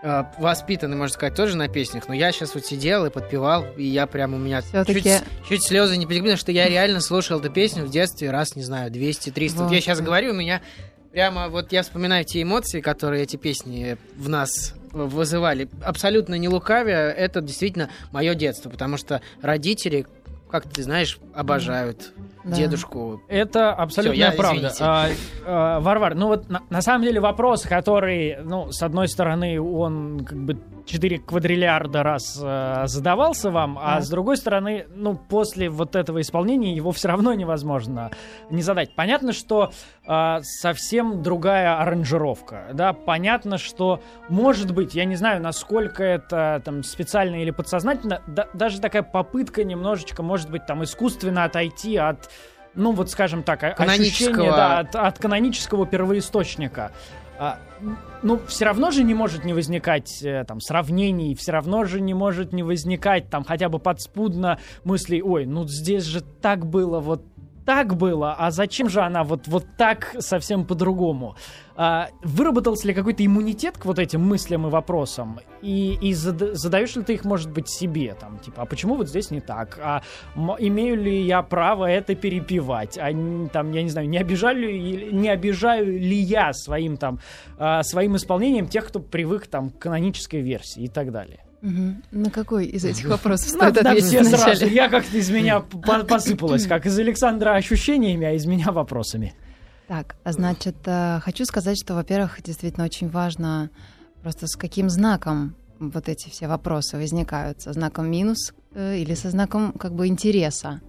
э, 0.05 0.23
воспитанный, 0.37 0.95
можно 0.95 1.13
сказать, 1.13 1.35
тоже 1.35 1.57
на 1.57 1.67
песнях, 1.67 2.07
но 2.07 2.13
я 2.13 2.31
сейчас 2.31 2.53
вот 2.53 2.65
сидел 2.65 3.05
и 3.05 3.09
подпевал, 3.09 3.65
и 3.75 3.83
я 3.83 4.05
прям 4.05 4.33
у 4.35 4.37
меня 4.37 4.61
Всё-таки- 4.61 5.01
чуть, 5.01 5.23
чуть 5.49 5.63
слезы 5.67 5.97
не 5.97 6.05
потекли, 6.05 6.27
потому 6.29 6.37
что 6.37 6.51
я 6.51 6.69
реально 6.69 7.01
слушал 7.01 7.39
эту 7.39 7.49
песню 7.51 7.83
в 7.85 7.89
детстве 7.89 8.29
раз, 8.29 8.55
не 8.55 8.63
знаю, 8.63 8.91
200-300. 8.91 9.55
Вот 9.55 9.63
Вот. 9.69 9.73
я 9.73 9.81
сейчас 9.81 9.99
говорю, 10.01 10.31
у 10.31 10.35
меня 10.35 10.61
прямо 11.11 11.49
вот 11.49 11.71
я 11.71 11.81
вспоминаю 11.81 12.23
те 12.23 12.41
эмоции, 12.43 12.81
которые 12.81 13.23
эти 13.23 13.35
песни 13.35 13.97
в 14.15 14.29
нас 14.29 14.73
вызывали. 14.91 15.67
Абсолютно 15.83 16.35
не 16.35 16.47
лукавя, 16.49 17.09
это 17.11 17.41
действительно 17.41 17.89
мое 18.11 18.35
детство, 18.35 18.69
потому 18.69 18.97
что 18.97 19.21
родители, 19.41 20.05
как 20.51 20.69
ты 20.69 20.83
знаешь, 20.83 21.17
обожают 21.33 22.11
Да. 22.45 22.55
дедушку. 22.55 23.21
Это 23.27 23.73
абсолютно 23.73 24.13
Всё, 24.13 24.23
я- 24.25 24.31
правда. 24.31 24.57
извините. 24.67 24.83
А, 24.83 25.07
а, 25.45 25.79
Варвар, 25.79 26.15
ну 26.15 26.27
вот 26.27 26.49
на, 26.49 26.61
на 26.69 26.81
самом 26.81 27.03
деле 27.03 27.19
вопрос, 27.19 27.63
который, 27.63 28.37
ну, 28.43 28.71
с 28.71 28.81
одной 28.83 29.07
стороны, 29.07 29.59
он 29.59 30.23
как 30.25 30.37
бы 30.37 30.57
4 30.85 31.17
квадриллиарда 31.17 32.03
раз 32.03 32.39
э, 32.41 32.83
задавался 32.85 33.49
вам, 33.49 33.79
а 33.79 33.95
Так. 33.95 34.03
с 34.03 34.09
другой 34.09 34.37
стороны, 34.37 34.85
ну, 34.93 35.15
после 35.15 35.67
вот 35.69 35.95
этого 35.95 36.21
исполнения 36.21 36.75
его 36.75 36.91
все 36.91 37.07
равно 37.07 37.33
невозможно 37.33 38.11
не 38.51 38.61
задать. 38.61 38.95
Понятно, 38.95 39.33
что 39.33 39.71
а, 40.07 40.41
совсем 40.43 41.23
другая 41.23 41.79
аранжировка, 41.81 42.65
да, 42.73 42.93
понятно, 42.93 43.57
что, 43.57 44.01
может 44.29 44.71
быть, 44.71 44.93
я 44.93 45.05
не 45.05 45.15
знаю, 45.15 45.41
насколько 45.41 46.03
это 46.03 46.61
там 46.63 46.83
специально 46.83 47.41
или 47.41 47.49
подсознательно, 47.49 48.21
да- 48.27 48.47
даже 48.53 48.79
такая 48.79 49.01
попытка 49.01 49.63
немножечко, 49.63 50.21
может 50.21 50.51
быть, 50.51 50.67
там 50.67 50.83
искусственно 50.83 51.43
отойти 51.45 51.97
от 51.97 52.29
ну 52.75 52.91
вот 52.91 53.09
скажем 53.09 53.43
так, 53.43 53.63
ощущение 53.63 54.51
да, 54.51 54.79
от, 54.79 54.95
от 54.95 55.19
канонического 55.19 55.85
первоисточника. 55.85 56.91
А, 57.37 57.59
ну, 58.23 58.39
все 58.47 58.63
равно 58.63 58.91
же 58.91 59.03
не 59.03 59.13
может 59.13 59.43
не 59.43 59.53
возникать 59.53 60.23
э, 60.23 60.45
там 60.47 60.61
сравнений, 60.61 61.35
все 61.35 61.51
равно 61.51 61.83
же 61.83 61.99
не 61.99 62.13
может 62.13 62.53
не 62.53 62.63
возникать 62.63 63.29
там 63.29 63.43
хотя 63.43 63.67
бы 63.67 63.77
подспудно 63.77 64.57
мыслей, 64.85 65.21
ой, 65.21 65.45
ну 65.45 65.67
здесь 65.67 66.05
же 66.05 66.21
так 66.21 66.65
было, 66.65 67.01
вот 67.01 67.23
так 67.65 67.95
было, 67.97 68.35
а 68.37 68.51
зачем 68.51 68.89
же 68.89 69.01
она 69.01 69.23
вот, 69.23 69.47
вот 69.47 69.65
так 69.77 70.15
совсем 70.19 70.65
по-другому? 70.65 71.35
А, 71.77 72.09
выработался 72.23 72.87
ли 72.87 72.93
какой-то 72.93 73.25
иммунитет 73.25 73.77
к 73.77 73.85
вот 73.85 73.99
этим 73.99 74.21
мыслям 74.21 74.67
и 74.67 74.69
вопросам? 74.69 75.39
И, 75.61 75.97
и 76.01 76.13
зада- 76.13 76.53
задаешь 76.53 76.95
ли 76.95 77.03
ты 77.03 77.13
их, 77.15 77.25
может 77.25 77.51
быть, 77.51 77.67
себе? 77.67 78.15
Там, 78.19 78.39
типа, 78.39 78.61
а 78.61 78.65
почему 78.65 78.95
вот 78.95 79.09
здесь 79.09 79.31
не 79.31 79.41
так? 79.41 79.79
А 79.81 80.03
имею 80.59 80.95
ли 80.95 81.21
я 81.23 81.41
право 81.41 81.85
это 81.85 82.15
перепевать? 82.15 82.97
А 82.97 83.09
там, 83.51 83.71
я 83.71 83.83
не 83.83 83.89
знаю, 83.89 84.07
не 84.07 84.17
обижаю 84.17 84.57
ли, 84.57 85.11
не 85.11 85.29
обижаю 85.29 85.85
ли 85.85 86.17
я 86.17 86.53
своим 86.53 86.97
там 86.97 87.19
а, 87.57 87.83
своим 87.83 88.15
исполнением 88.15 88.67
тех, 88.67 88.87
кто 88.87 88.99
привык 88.99 89.47
там 89.47 89.69
к 89.69 89.79
канонической 89.79 90.41
версии 90.41 90.83
и 90.83 90.87
так 90.87 91.11
далее? 91.11 91.39
Мгм. 91.65 92.03
На 92.11 92.29
какой 92.29 92.67
из 92.67 92.85
этих 92.85 93.07
вопросов 93.07 93.49
стоит 93.49 93.81
на 93.81 93.89
ответить 93.91 94.05
все 94.05 94.23
сразу. 94.23 94.67
Я 94.67 94.87
как-то 94.87 95.17
из 95.17 95.31
меня 95.31 95.61
по- 95.61 96.03
посыпалась, 96.03 96.67
как 96.67 96.85
из 96.85 96.97
Александра 96.99 97.55
ощущениями, 97.55 98.27
а 98.27 98.33
из 98.33 98.45
меня 98.45 98.71
вопросами. 98.71 99.33
Так, 99.87 100.15
а 100.23 100.31
значит, 100.31 100.75
э, 100.85 101.19
хочу 101.23 101.43
сказать, 101.45 101.77
что, 101.79 101.95
во-первых, 101.95 102.41
действительно 102.43 102.85
очень 102.85 103.09
важно 103.09 103.71
просто 104.21 104.45
с 104.45 104.55
каким 104.55 104.89
знаком 104.91 105.55
вот 105.79 106.07
эти 106.07 106.29
все 106.29 106.47
вопросы 106.47 106.97
возникают. 106.97 107.61
Со 107.61 107.73
знаком 107.73 108.11
минус 108.11 108.53
э, 108.75 108.97
или 108.99 109.15
со 109.15 109.31
знаком 109.31 109.71
как 109.73 109.93
бы 109.95 110.05
интереса. 110.05 110.81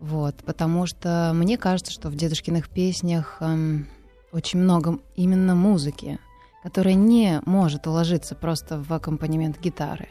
Вот, 0.00 0.36
потому 0.44 0.86
что 0.86 1.32
мне 1.34 1.58
кажется, 1.58 1.90
что 1.90 2.08
в 2.08 2.14
дедушкиных 2.14 2.68
песнях 2.68 3.38
эм, 3.40 3.86
очень 4.32 4.60
много 4.60 4.98
именно 5.16 5.54
музыки, 5.54 6.18
которая 6.64 6.94
не 6.94 7.40
может 7.44 7.86
уложиться 7.86 8.34
просто 8.34 8.82
в 8.82 8.90
аккомпанемент 8.92 9.60
гитары. 9.60 10.08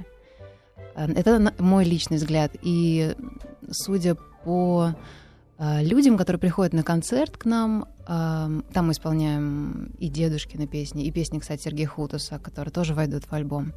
Э, 0.95 1.11
Это 1.11 1.39
на- 1.39 1.53
мой 1.59 1.83
личный 1.83 2.17
взгляд. 2.17 2.51
И 2.61 3.15
судя 3.71 4.15
по 4.45 4.93
э, 5.59 5.83
людям, 5.83 6.17
которые 6.17 6.39
приходят 6.39 6.73
на 6.73 6.83
концерт 6.83 7.37
к 7.37 7.45
нам, 7.45 7.85
эм, 8.07 8.63
там 8.73 8.87
мы 8.87 8.91
исполняем 8.91 9.91
и 9.99 10.09
дедушкины 10.09 10.67
песни, 10.67 11.05
и 11.05 11.11
песни, 11.11 11.39
кстати, 11.39 11.61
Сергея 11.63 11.87
Хутуса, 11.87 12.39
которые 12.39 12.71
тоже 12.71 12.93
войдут 12.93 13.23
в 13.25 13.33
альбом. 13.33 13.71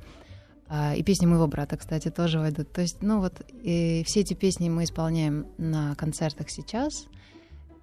А, 0.69 0.95
И 0.97 1.03
песни 1.03 1.27
моего 1.27 1.47
брата, 1.47 1.77
кстати, 1.77 2.11
тоже 2.11 2.39
войдут. 2.41 2.73
То 2.73 2.81
есть, 2.83 3.03
ну 3.03 3.21
вот, 3.21 3.35
и 3.63 4.03
все 4.07 4.21
эти 4.21 4.35
песни 4.35 4.69
мы 4.69 4.83
исполняем 4.85 5.47
на 5.59 5.95
концертах 5.95 6.51
сейчас. 6.51 7.07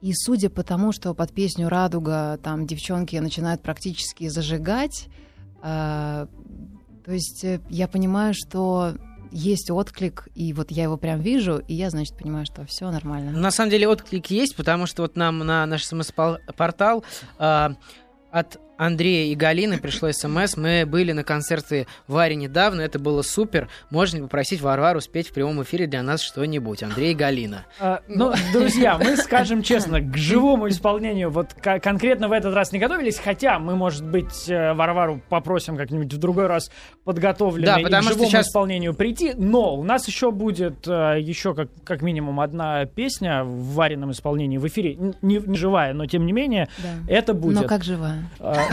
И 0.03 0.11
судя 0.13 0.49
по 0.49 0.63
тому, 0.63 0.91
что 0.91 1.13
под 1.13 1.31
песню 1.31 1.69
«Радуга» 1.69 2.37
там 2.43 2.67
девчонки 2.67 3.15
начинают 3.15 3.61
практически 3.61 4.27
зажигать, 4.27 5.07
а, 5.61 6.27
то 7.05 7.13
есть 7.13 7.45
э, 7.45 7.61
я 7.69 7.87
понимаю, 7.87 8.33
что 8.33 8.95
есть 9.31 9.71
отклик, 9.71 10.27
и 10.35 10.51
вот 10.51 10.71
я 10.71 10.83
его 10.83 10.97
прям 10.97 11.21
вижу, 11.21 11.63
и 11.69 11.73
я, 11.73 11.89
значит, 11.89 12.17
понимаю, 12.17 12.45
что 12.45 12.65
все 12.65 12.91
нормально. 12.91 13.31
На 13.31 13.49
самом 13.49 13.71
деле 13.71 13.87
отклик 13.87 14.25
есть, 14.29 14.57
потому 14.57 14.87
что 14.87 15.03
вот 15.03 15.15
нам 15.15 15.39
на 15.39 15.65
наш 15.65 15.85
смс-портал 15.85 17.05
э, 17.39 17.69
от 18.29 18.59
Андрея 18.87 19.31
и 19.31 19.35
Галины 19.35 19.77
пришло 19.77 20.11
смс. 20.11 20.57
Мы 20.57 20.85
были 20.85 21.11
на 21.13 21.23
концерте 21.23 21.87
Варе 22.07 22.35
недавно, 22.35 22.81
это 22.81 22.99
было 22.99 23.21
супер. 23.21 23.69
Можно 23.89 24.21
попросить 24.23 24.61
Варвару 24.61 24.99
спеть 25.01 25.29
в 25.29 25.33
прямом 25.33 25.63
эфире 25.63 25.87
для 25.87 26.03
нас 26.03 26.21
что-нибудь? 26.21 26.83
Андрей 26.83 27.11
и 27.13 27.15
Галина. 27.15 27.65
А, 27.79 28.01
Ну, 28.07 28.33
друзья, 28.51 28.97
мы 28.97 29.15
скажем 29.17 29.63
честно, 29.63 30.01
к 30.01 30.17
живому 30.17 30.67
исполнению 30.67 31.29
вот 31.31 31.53
ко- 31.53 31.79
конкретно 31.79 32.27
в 32.27 32.31
этот 32.33 32.53
раз 32.53 32.71
не 32.71 32.79
готовились, 32.79 33.17
хотя 33.19 33.57
мы, 33.59 33.75
может 33.75 34.05
быть, 34.05 34.49
э, 34.49 34.73
Варвару 34.73 35.21
попросим 35.29 35.77
как-нибудь 35.77 36.13
в 36.13 36.17
другой 36.17 36.47
раз 36.47 36.69
подготовленной 37.05 37.65
Да, 37.65 37.79
и 37.79 37.83
потому 37.83 38.01
к 38.01 38.05
что 38.05 38.13
живому 38.13 38.29
сейчас- 38.31 38.47
исполнению 38.47 38.93
прийти, 38.93 39.33
но 39.37 39.75
у 39.75 39.83
нас 39.83 40.07
еще 40.07 40.31
будет 40.31 40.87
э, 40.87 41.17
еще 41.19 41.53
как, 41.53 41.69
как 41.83 42.01
минимум 42.01 42.39
одна 42.39 42.85
песня 42.85 43.43
в 43.43 43.73
вареном 43.75 44.11
исполнении 44.11 44.57
в 44.57 44.67
эфире, 44.67 44.95
не, 45.21 45.37
не 45.37 45.55
живая, 45.57 45.93
но 45.93 46.05
тем 46.05 46.25
не 46.25 46.31
менее, 46.33 46.67
Да. 46.79 47.13
это 47.13 47.33
будет. 47.33 47.61
Но 47.61 47.67
как 47.67 47.83
живая. 47.83 48.23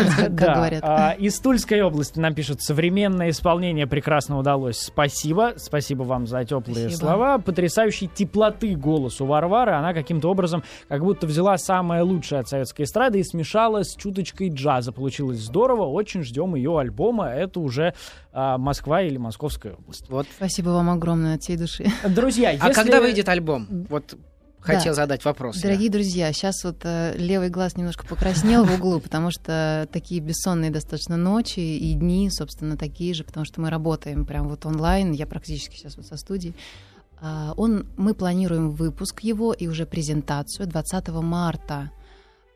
А, 0.09 0.17
как 0.23 0.35
да, 0.35 0.55
говорят. 0.55 0.83
а, 0.85 1.11
Из 1.19 1.39
Тульской 1.41 1.83
области 1.83 2.19
нам 2.19 2.35
пишут, 2.35 2.63
современное 2.63 3.31
исполнение 3.31 3.87
прекрасно 3.87 4.39
удалось. 4.39 4.79
Спасибо, 4.79 5.55
спасибо 5.57 6.03
вам 6.03 6.27
за 6.27 6.45
теплые 6.45 6.89
Спасибо. 6.89 6.99
слова. 7.01 7.39
Потрясающей 7.39 8.09
теплоты 8.09 8.75
голосу 8.75 9.27
Варвары. 9.27 9.73
Она 9.73 9.93
каким-то 9.95 10.29
образом 10.31 10.63
как 10.89 11.03
будто 11.03 11.27
взяла 11.27 11.59
самое 11.59 12.03
лучшее 12.03 12.41
от 12.41 12.49
советской 12.49 12.83
эстрады 12.83 13.21
и 13.21 13.25
смешала 13.25 13.83
с 13.85 13.95
чуточкой 13.95 14.51
джаза. 14.51 14.93
Получилось 14.93 15.39
здорово, 15.39 15.87
очень 15.87 16.23
ждем 16.23 16.55
ее 16.55 16.79
альбома. 16.79 17.29
Это 17.29 17.61
уже 17.61 17.95
а, 18.33 18.59
Москва 18.59 19.03
или 19.03 19.17
Московская 19.17 19.75
область. 19.75 20.09
Вот. 20.09 20.27
Спасибо 20.37 20.71
вам 20.71 20.91
огромное 20.91 21.35
от 21.37 21.43
всей 21.43 21.57
души. 21.57 21.87
Друзья, 22.09 22.51
А 22.51 22.53
если- 22.53 22.73
когда 22.73 23.01
выйдет 23.01 23.29
альбом? 23.29 23.67
Вот 23.89 24.15
хотел 24.61 24.95
задать 24.95 25.25
вопрос. 25.25 25.57
я. 25.57 25.63
Дорогие 25.63 25.91
друзья, 25.91 26.33
сейчас 26.33 26.65
вот 26.65 26.79
э, 26.85 27.15
левый 27.17 27.49
глаз 27.49 27.77
немножко 27.77 28.07
покраснел 28.07 28.65
в 28.65 28.75
углу, 28.75 29.01
потому 29.01 29.31
что 29.31 29.89
такие 29.93 30.21
бессонные 30.21 30.71
достаточно 30.71 31.17
ночи 31.17 31.61
и 31.61 31.95
дни, 31.95 32.31
собственно, 32.31 32.77
такие 32.77 33.15
же, 33.15 33.25
потому 33.25 33.45
что 33.45 33.61
мы 33.61 33.71
работаем 33.71 34.25
прям 34.25 34.49
вот 34.49 34.67
онлайн, 34.67 35.13
я 35.13 35.27
практически 35.27 35.77
сейчас 35.77 35.97
вот 35.97 36.07
со 36.07 36.17
студии. 36.17 36.55
А, 37.21 37.55
Он, 37.57 37.87
мы 37.97 38.15
планируем 38.15 38.71
выпуск 38.71 39.21
его 39.21 39.53
и 39.53 39.67
уже 39.67 39.87
презентацию 39.87 40.67
20 40.67 41.09
марта 41.09 41.91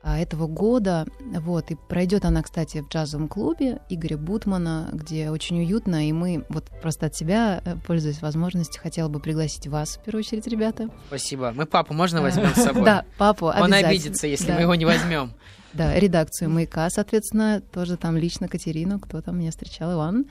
этого 0.05 0.47
года. 0.47 1.05
Вот, 1.19 1.71
и 1.71 1.75
пройдет 1.75 2.25
она, 2.25 2.43
кстати, 2.43 2.81
в 2.81 2.89
джазовом 2.89 3.27
клубе 3.27 3.81
Игоря 3.89 4.17
Бутмана, 4.17 4.89
где 4.93 5.29
очень 5.29 5.59
уютно, 5.59 6.07
и 6.07 6.11
мы 6.11 6.45
вот 6.49 6.65
просто 6.81 7.07
от 7.07 7.15
себя, 7.15 7.61
э, 7.65 7.75
пользуясь 7.87 8.21
возможностью, 8.21 8.81
хотела 8.81 9.09
бы 9.09 9.19
пригласить 9.19 9.67
вас, 9.67 9.97
в 9.97 10.03
первую 10.03 10.21
очередь, 10.21 10.47
ребята. 10.47 10.89
Спасибо. 11.07 11.51
Мы 11.55 11.65
папу 11.65 11.93
можно 11.93 12.21
возьмем 12.21 12.53
с 12.53 12.63
собой? 12.63 12.85
Да, 12.85 13.05
папу 13.17 13.47
Он 13.47 13.73
обидится, 13.73 14.27
если 14.27 14.51
мы 14.51 14.61
его 14.61 14.75
не 14.75 14.85
возьмем. 14.85 15.31
Да, 15.73 15.93
редакцию 15.99 16.49
«Маяка», 16.49 16.89
соответственно, 16.89 17.59
тоже 17.59 17.97
там 17.97 18.15
лично 18.15 18.47
Катерину, 18.47 18.97
кто 18.97 19.19
там 19.21 19.37
меня 19.37 19.51
встречал, 19.51 19.93
Иван. 19.93 20.25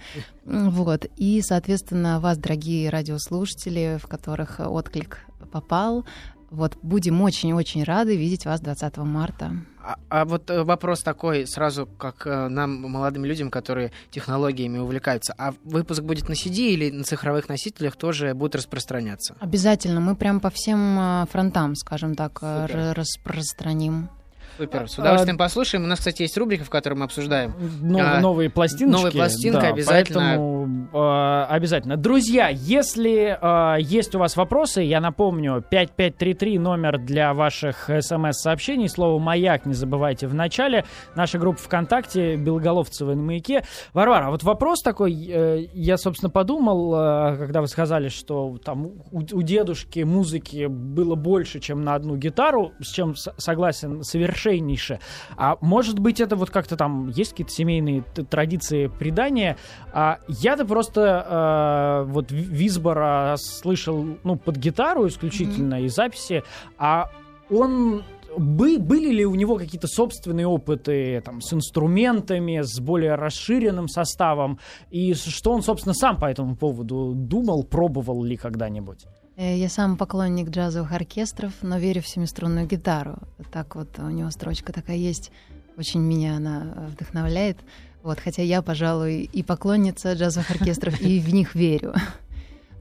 Вот. 0.46 1.04
И, 1.18 1.42
соответственно, 1.42 2.18
вас, 2.18 2.38
дорогие 2.38 2.88
радиослушатели, 2.88 3.98
в 4.02 4.06
которых 4.06 4.58
отклик 4.60 5.18
попал, 5.52 6.06
вот 6.50 6.76
будем 6.82 7.20
очень-очень 7.22 7.84
рады 7.84 8.16
видеть 8.16 8.44
вас 8.44 8.60
20 8.60 8.96
марта. 8.98 9.52
А, 9.82 9.96
а 10.08 10.24
вот 10.24 10.50
э, 10.50 10.62
вопрос 10.62 11.02
такой 11.02 11.46
сразу, 11.46 11.86
как 11.86 12.26
э, 12.26 12.48
нам, 12.48 12.80
молодым 12.90 13.24
людям, 13.24 13.50
которые 13.50 13.92
технологиями 14.10 14.78
увлекаются. 14.78 15.34
А 15.36 15.52
выпуск 15.64 16.02
будет 16.02 16.28
на 16.28 16.32
CD 16.32 16.70
или 16.70 16.90
на 16.90 17.04
цифровых 17.04 17.48
носителях 17.48 17.96
тоже 17.96 18.34
будет 18.34 18.54
распространяться? 18.54 19.36
Обязательно, 19.40 20.00
мы 20.00 20.16
прям 20.16 20.40
по 20.40 20.50
всем 20.50 20.98
э, 20.98 21.26
фронтам, 21.30 21.74
скажем 21.74 22.14
так, 22.14 22.38
Супер. 22.38 22.94
распространим. 22.94 24.08
Супер, 24.56 24.88
с 24.88 24.98
удовольствием 24.98 25.36
послушаем. 25.38 25.84
У 25.84 25.86
нас, 25.86 25.98
кстати, 25.98 26.22
есть 26.22 26.36
рубрика, 26.38 26.64
в 26.64 26.70
которой 26.70 26.94
мы 26.94 27.04
обсуждаем. 27.04 27.54
Нов- 27.82 28.02
А, 28.04 28.20
новые 28.20 28.50
пластиночки. 28.50 28.96
новые 28.96 29.12
пластинки 29.12 29.60
да, 29.60 29.68
обязательно. 29.68 30.20
Поэтому 30.20 30.88
э, 30.92 31.44
обязательно. 31.50 31.96
Друзья, 31.96 32.48
если 32.48 33.36
э, 33.40 33.80
есть 33.80 34.14
у 34.14 34.18
вас 34.18 34.36
вопросы, 34.36 34.82
я 34.82 35.00
напомню, 35.00 35.64
5533 35.68 36.58
номер 36.58 36.98
для 36.98 37.34
ваших 37.34 37.90
смс-сообщений. 38.00 38.88
Слово 38.88 39.18
«Маяк» 39.18 39.66
не 39.66 39.74
забывайте 39.74 40.26
в 40.26 40.34
начале. 40.34 40.84
Наша 41.14 41.38
группа 41.38 41.58
ВКонтакте 41.60 42.36
«Белоголовцевы 42.36 43.14
на 43.16 43.22
маяке». 43.22 43.64
Варвара, 43.92 44.26
а 44.26 44.30
вот 44.30 44.42
вопрос 44.42 44.82
такой. 44.82 45.14
э, 45.28 45.66
я, 45.72 45.96
собственно, 45.96 46.30
подумал, 46.30 46.94
э, 46.94 47.36
когда 47.38 47.60
вы 47.60 47.66
сказали, 47.68 48.08
что 48.08 48.56
там 48.64 48.86
у, 49.10 49.18
у 49.18 49.42
дедушки 49.42 50.00
музыки 50.00 50.66
было 50.66 51.14
больше, 51.14 51.60
чем 51.60 51.82
на 51.82 51.94
одну 51.94 52.16
гитару, 52.16 52.72
с 52.80 52.90
чем 52.90 53.14
согласен 53.16 54.02
совершеннейше. 54.44 55.00
А 55.36 55.56
может 55.60 55.98
быть, 55.98 56.20
это 56.20 56.36
вот 56.36 56.50
как-то 56.50 56.76
там 56.76 57.08
есть 57.08 57.30
какие-то 57.30 57.52
семейные 57.52 58.02
традиции 58.30 58.86
предания. 58.86 59.56
А 59.92 60.18
я-то 60.28 60.64
просто 60.64 62.04
э, 62.06 62.12
вот 62.12 62.30
Ви- 62.30 62.64
Висбора 62.64 63.34
слышал, 63.38 64.06
ну, 64.24 64.36
под 64.36 64.56
гитару 64.56 65.06
исключительно 65.06 65.82
и 65.82 65.88
записи, 65.88 66.42
а 66.78 67.10
он 67.50 68.02
бы- 68.36 68.78
были 68.78 69.12
ли 69.12 69.26
у 69.26 69.34
него 69.34 69.56
какие-то 69.56 69.86
собственные 69.86 70.46
опыты 70.46 71.20
там, 71.24 71.40
с 71.40 71.52
инструментами, 71.52 72.60
с 72.62 72.80
более 72.80 73.14
расширенным 73.14 73.88
составом? 73.88 74.58
И 74.90 75.14
что 75.14 75.52
он, 75.52 75.62
собственно, 75.62 75.94
сам 75.94 76.18
по 76.18 76.26
этому 76.26 76.56
поводу 76.56 77.12
думал, 77.14 77.64
пробовал 77.64 78.24
ли 78.24 78.36
когда-нибудь? 78.36 79.06
Э, 79.36 79.56
Я 79.56 79.68
сам 79.68 79.96
поклонник 79.96 80.50
джазовых 80.50 80.92
оркестров, 80.92 81.52
но 81.62 81.78
верю 81.78 82.02
в 82.02 82.08
семиструнную 82.08 82.66
гитару. 82.66 83.18
Так 83.52 83.76
вот 83.76 83.98
у 83.98 84.08
него 84.10 84.30
строчка 84.30 84.72
такая 84.72 84.96
есть. 84.96 85.32
Очень 85.76 86.00
меня 86.00 86.36
она 86.36 86.88
вдохновляет. 86.88 87.58
Вот, 88.02 88.20
хотя 88.20 88.42
я, 88.42 88.62
пожалуй, 88.62 89.22
и 89.32 89.42
поклонница 89.42 90.12
джазовых 90.12 90.50
оркестров, 90.50 91.00
и 91.00 91.20
в 91.20 91.32
них 91.32 91.54
верю. 91.54 91.94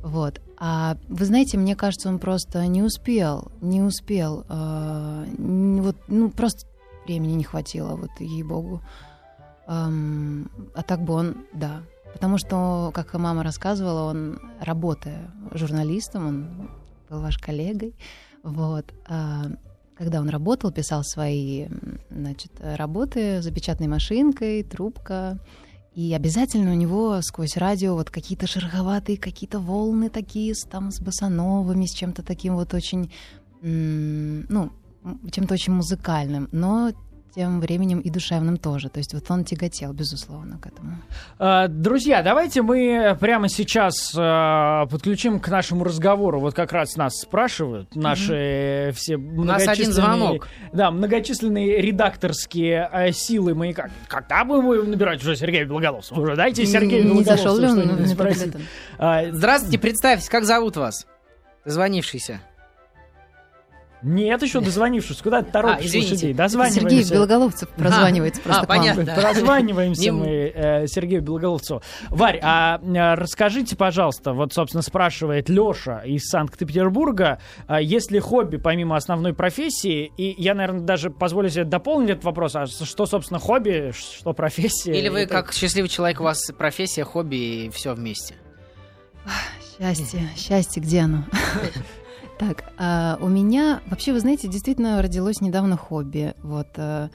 Вот. 0.03 0.41
А 0.57 0.97
вы 1.07 1.23
знаете, 1.23 1.57
мне 1.57 1.77
кажется, 1.77 2.09
он 2.09 2.19
просто 2.19 2.67
не 2.67 2.83
успел, 2.83 3.53
не 3.61 3.81
успел. 3.81 4.45
э, 4.49 5.25
вот, 5.37 5.95
ну, 6.09 6.29
просто 6.29 6.67
времени 7.05 7.35
не 7.35 7.45
хватило, 7.45 7.95
вот, 7.95 8.09
ей-богу. 8.19 8.81
Ам, 9.65 10.51
а 10.75 10.83
так 10.83 11.01
бы 11.01 11.13
он, 11.13 11.45
да. 11.53 11.83
Потому 12.13 12.37
что, 12.37 12.91
как 12.93 13.13
мама 13.13 13.43
рассказывала, 13.43 14.09
он, 14.09 14.39
работая 14.59 15.31
журналистом, 15.51 16.27
он 16.27 16.69
был 17.09 17.21
ваш 17.21 17.37
коллегой, 17.37 17.95
вот, 18.43 18.93
а, 19.07 19.45
когда 19.95 20.19
он 20.19 20.29
работал, 20.29 20.71
писал 20.71 21.03
свои, 21.03 21.67
значит, 22.09 22.51
работы 22.61 23.41
за 23.41 23.51
печатной 23.51 23.87
машинкой, 23.87 24.63
трубка, 24.63 25.39
и 25.95 26.13
обязательно 26.13 26.71
у 26.71 26.75
него 26.75 27.21
сквозь 27.21 27.55
радио 27.55 27.93
вот 27.93 28.09
какие-то 28.09 28.47
шероховатые, 28.47 29.17
какие-то 29.17 29.59
волны 29.59 30.09
такие, 30.09 30.55
с, 30.55 30.63
там, 30.63 30.91
с 30.91 30.99
басановыми, 30.99 31.85
с 31.85 31.91
чем-то 31.91 32.23
таким 32.23 32.55
вот 32.55 32.73
очень, 32.73 33.11
ну, 33.61 34.71
чем-то 35.31 35.53
очень 35.53 35.73
музыкальным, 35.73 36.49
но 36.51 36.91
тем 37.35 37.59
временем 37.59 37.99
и 37.99 38.09
душевным 38.09 38.57
тоже. 38.57 38.89
То 38.89 38.99
есть 38.99 39.13
вот 39.13 39.29
он 39.29 39.43
тяготел, 39.43 39.91
безусловно, 39.93 40.59
к 40.59 40.67
этому. 40.67 40.97
А, 41.39 41.67
Друзья, 41.67 42.21
давайте 42.21 42.61
мы 42.61 43.17
прямо 43.19 43.49
сейчас 43.49 44.13
а, 44.17 44.85
подключим 44.85 45.39
к 45.39 45.47
нашему 45.47 45.83
разговору. 45.83 46.39
Вот 46.39 46.53
как 46.53 46.71
раз 46.71 46.95
нас 46.95 47.19
спрашивают 47.19 47.95
наши 47.95 48.91
все 48.95 49.17
нас 49.17 49.67
один 49.67 49.89
многочисленные- 49.89 49.91
звонок. 49.91 50.47
Да, 50.73 50.91
многочисленные 50.91 51.81
редакторские 51.81 52.85
а, 52.91 53.11
силы 53.11 53.55
маяка. 53.55 53.89
Когда 54.07 54.45
будем 54.45 54.63
мы 54.63 54.83
набирать 54.83 55.21
уже 55.21 55.35
Сергея 55.35 55.65
Белоголовцева? 55.65 56.19
Уже 56.19 56.35
дайте 56.35 56.65
Сергею 56.65 57.05
не, 57.05 57.19
не 57.19 57.23
зашел 57.23 57.57
ли 57.57 57.67
он 57.67 57.81
Здравствуйте, 59.31 59.79
представьтесь, 59.79 60.29
как 60.29 60.45
зовут 60.45 60.77
вас? 60.77 61.07
Звонившийся. 61.65 62.41
Нет, 64.03 64.41
еще 64.41 64.59
дозвонившись. 64.59 65.21
Куда 65.21 65.41
ты 65.41 65.51
торопишь 65.51 65.93
А, 65.93 65.97
лошадей? 65.97 66.17
Сергей 66.17 66.33
Дозваниваемся. 66.33 67.13
Белоголовцев 67.13 67.69
прозванивается 67.69 68.41
А, 68.41 68.43
просто 68.43 68.65
к 68.65 68.69
вам. 68.69 68.77
понятно. 68.79 69.03
Да. 69.03 69.15
Прозваниваемся 69.15 70.11
мы 70.11 70.51
э, 70.53 70.87
Сергею 70.87 71.21
Белоголовцу. 71.21 71.81
Варь, 72.09 72.39
а 72.43 72.79
э, 72.83 73.13
расскажите, 73.15 73.75
пожалуйста, 73.75 74.33
вот, 74.33 74.53
собственно, 74.53 74.81
спрашивает 74.81 75.47
Леша 75.49 75.99
из 75.99 76.23
Санкт-Петербурга, 76.25 77.39
а 77.67 77.79
есть 77.81 78.11
ли 78.11 78.19
хобби 78.19 78.57
помимо 78.57 78.95
основной 78.97 79.33
профессии? 79.33 80.11
И 80.17 80.35
я, 80.41 80.53
наверное, 80.53 80.81
даже 80.81 81.09
позволю 81.09 81.49
себе 81.49 81.63
дополнить 81.63 82.09
этот 82.09 82.25
вопрос. 82.25 82.55
А 82.55 82.65
что, 82.67 83.05
собственно, 83.05 83.39
хобби, 83.39 83.93
что 83.97 84.33
профессия? 84.33 84.93
Или 84.97 85.07
вы 85.09 85.21
Это- 85.21 85.33
как 85.35 85.53
счастливый 85.53 85.89
человек, 85.89 86.19
у 86.19 86.23
вас 86.23 86.51
профессия, 86.57 87.03
хобби 87.05 87.35
и 87.65 87.69
все 87.69 87.93
вместе? 87.93 88.35
Счастье, 89.79 90.29
счастье, 90.37 90.81
где 90.83 90.99
оно? 91.01 91.23
Так, 92.39 92.63
а, 92.77 93.17
у 93.21 93.27
меня 93.27 93.81
вообще, 93.87 94.11
вы 94.11 94.19
знаете, 94.19 94.47
действительно 94.47 95.01
родилось 95.01 95.39
недавно 95.39 95.77
хобби. 95.77 96.33
Вот 96.41 96.67
э, 96.77 97.09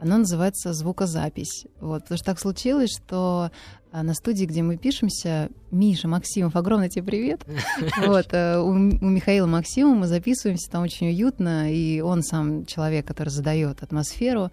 оно 0.00 0.18
называется 0.18 0.72
звукозапись. 0.72 1.66
Вот, 1.80 2.02
потому 2.02 2.18
что 2.18 2.26
так 2.26 2.38
случилось, 2.38 2.90
что 2.90 3.50
а, 3.90 4.02
на 4.02 4.14
студии, 4.14 4.44
где 4.44 4.62
мы 4.62 4.76
пишемся, 4.76 5.48
Миша 5.70 6.06
Максимов, 6.06 6.54
огромный 6.56 6.88
тебе 6.90 7.04
привет. 7.04 7.44
Вот, 8.06 8.28
э, 8.32 8.58
у, 8.58 8.68
у 8.68 8.74
Михаила 8.74 9.46
Максимова 9.46 9.94
мы 9.94 10.06
записываемся, 10.06 10.70
там 10.70 10.82
очень 10.82 11.08
уютно, 11.08 11.72
и 11.72 12.00
он 12.00 12.22
сам 12.22 12.66
человек, 12.66 13.06
который 13.06 13.30
задает 13.30 13.82
атмосферу. 13.82 14.50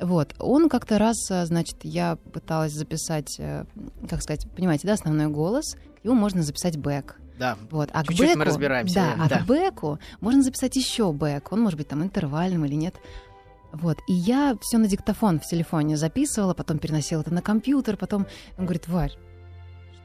Вот, 0.00 0.34
он 0.38 0.70
как-то 0.70 0.98
раз, 0.98 1.30
а, 1.30 1.44
значит, 1.44 1.76
я 1.82 2.16
пыталась 2.32 2.72
записать, 2.72 3.36
э, 3.38 3.64
как 4.08 4.22
сказать, 4.22 4.46
понимаете, 4.56 4.86
да, 4.86 4.94
основной 4.94 5.28
голос, 5.28 5.76
нему 6.04 6.14
можно 6.14 6.42
записать 6.42 6.78
бэк. 6.78 7.19
Да. 7.40 7.56
Вот, 7.70 7.88
а 7.92 8.04
Чуть-чуть 8.04 8.18
к 8.18 8.28
бэку, 8.28 8.38
мы 8.38 8.44
разбираемся, 8.44 8.94
Да, 8.94 9.14
да. 9.16 9.24
а 9.24 9.28
Да. 9.30 9.38
к 9.38 9.46
бэку 9.46 9.98
можно 10.20 10.42
записать 10.42 10.76
еще 10.76 11.10
бэк. 11.12 11.48
Он 11.52 11.62
может 11.62 11.78
быть 11.78 11.88
там 11.88 12.02
интервальным 12.02 12.66
или 12.66 12.74
нет. 12.74 12.94
Вот. 13.72 13.98
И 14.08 14.12
я 14.12 14.56
все 14.60 14.76
на 14.78 14.86
диктофон 14.86 15.40
в 15.40 15.46
телефоне 15.46 15.96
записывала, 15.96 16.52
потом 16.54 16.78
переносила 16.78 17.22
это 17.22 17.32
на 17.32 17.40
компьютер, 17.40 17.96
потом 17.96 18.26
он 18.58 18.64
говорит, 18.66 18.88
Варь, 18.88 19.12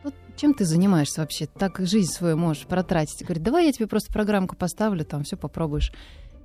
что, 0.02 0.14
чем 0.38 0.54
ты 0.54 0.64
занимаешься 0.66 1.22
вообще? 1.22 1.48
Так 1.48 1.80
жизнь 1.80 2.12
свою 2.12 2.38
можешь 2.38 2.66
протратить. 2.68 3.22
Говорит, 3.24 3.44
давай 3.44 3.66
я 3.66 3.74
тебе 3.74 3.88
просто 3.88 4.14
программку 4.14 4.56
поставлю, 4.56 5.04
там 5.04 5.24
все 5.24 5.36
попробуешь. 5.36 5.92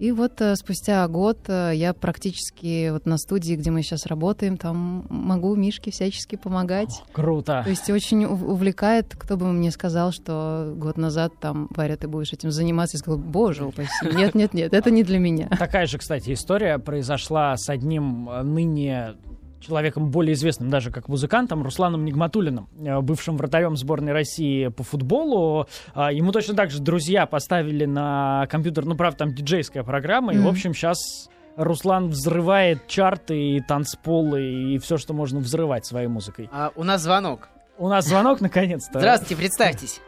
И 0.01 0.13
вот 0.13 0.41
э, 0.41 0.57
спустя 0.57 1.07
год 1.09 1.41
э, 1.49 1.73
я 1.75 1.93
практически 1.93 2.89
вот 2.89 3.05
на 3.05 3.19
студии, 3.19 3.55
где 3.55 3.71
мы 3.71 3.83
сейчас 3.83 4.07
работаем, 4.07 4.57
там 4.57 5.05
могу 5.11 5.55
Мишке 5.55 5.91
всячески 5.91 6.37
помогать. 6.37 7.03
Круто. 7.13 7.61
То 7.65 7.69
есть 7.69 7.91
очень 7.91 8.25
ув- 8.25 8.43
увлекает, 8.43 9.15
кто 9.15 9.37
бы 9.37 9.53
мне 9.53 9.71
сказал, 9.71 10.11
что 10.11 10.73
год 10.75 10.97
назад 10.97 11.35
там, 11.39 11.69
Варя, 11.77 11.99
ты 11.99 12.09
будешь 12.09 12.33
этим 12.33 12.51
заниматься. 12.51 12.97
Я 12.97 13.01
сказала, 13.01 13.21
боже 13.21 13.67
упаси, 13.67 13.91
нет, 14.15 14.35
нет, 14.35 14.55
нет, 14.55 14.73
это 14.73 14.91
не 14.91 15.03
для 15.03 15.19
меня. 15.19 15.49
Такая 15.59 15.85
же, 15.85 15.99
кстати, 15.99 16.33
история 16.33 16.79
произошла 16.79 17.55
с 17.59 17.69
одним 17.69 18.31
э, 18.31 18.43
ныне 18.43 19.17
человеком 19.61 20.11
более 20.11 20.35
известным 20.35 20.71
даже 20.71 20.91
как 20.91 21.09
музыкантом, 21.09 21.63
Русланом 21.63 22.05
Нигматулиным, 22.05 22.69
э, 22.85 23.01
бывшим 23.01 23.37
вратарем 23.37 23.77
сборной 23.77 24.13
России 24.13 24.69
по 24.69 24.83
футболу. 24.83 25.67
А, 25.95 26.13
Ему 26.13 26.33
точно 26.33 26.55
так 26.55 26.71
же 26.71 26.81
друзья 26.81 27.27
поставили 27.27 27.85
на 27.85 28.47
компьютер, 28.51 28.85
ну, 28.87 28.97
правда, 28.97 29.19
там 29.19 29.35
диджейская 29.35 29.83
программа, 29.85 30.33
и, 30.35 30.39
в 30.39 30.49
общем, 30.49 30.75
сейчас 30.75 31.29
Руслан 31.57 32.09
взрывает 32.09 32.87
чарты 32.87 33.37
и 33.39 33.61
танцполы 33.61 34.43
и 34.43 34.79
все, 34.79 34.97
что 34.97 35.13
можно 35.13 35.41
взрывать 35.41 35.85
своей 35.85 36.07
музыкой. 36.09 36.49
А, 36.53 36.73
у 36.75 36.85
нас 36.85 37.03
звонок. 37.03 37.49
У 37.79 37.89
нас 37.89 38.07
звонок, 38.07 38.41
наконец-то. 38.41 38.99
Здравствуйте, 38.99 39.37
представьтесь. 39.37 40.01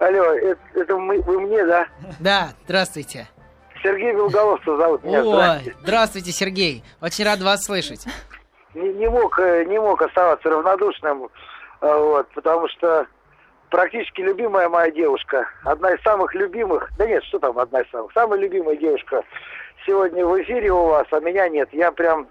Алло, 0.00 0.24
это, 0.34 0.60
это 0.74 0.96
мы- 0.96 1.22
вы 1.22 1.40
мне, 1.42 1.64
да? 1.64 1.86
Да, 2.18 2.48
здравствуйте. 2.64 3.28
Сергей 3.82 4.12
Белоголовцев 4.12 4.76
зовут 4.78 5.04
меня. 5.04 5.20
О, 5.20 5.24
Здравствуйте. 5.24 5.76
здравствуйте, 5.82 6.32
Сергей. 6.32 6.84
Очень 7.00 7.24
рад 7.24 7.40
вас 7.40 7.64
слышать. 7.64 8.06
Не, 8.74 8.92
не 8.94 9.08
мог, 9.08 9.38
э, 9.38 9.64
не 9.64 9.78
мог 9.78 10.00
оставаться 10.00 10.48
равнодушным, 10.48 11.24
э, 11.24 11.28
вот, 11.80 12.28
потому 12.34 12.68
что 12.68 13.06
практически 13.70 14.22
любимая 14.22 14.68
моя 14.68 14.90
девушка, 14.90 15.46
одна 15.64 15.92
из 15.92 16.02
самых 16.02 16.34
любимых, 16.34 16.90
да 16.96 17.06
нет, 17.06 17.22
что 17.24 17.38
там 17.38 17.58
одна 17.58 17.80
из 17.80 17.90
самых, 17.90 18.12
самая 18.12 18.38
любимая 18.40 18.76
девушка 18.76 19.24
сегодня 19.86 20.24
в 20.24 20.40
эфире 20.42 20.72
у 20.72 20.86
вас, 20.86 21.06
а 21.10 21.20
меня 21.20 21.48
нет. 21.48 21.68
Я 21.72 21.92
прям 21.92 22.28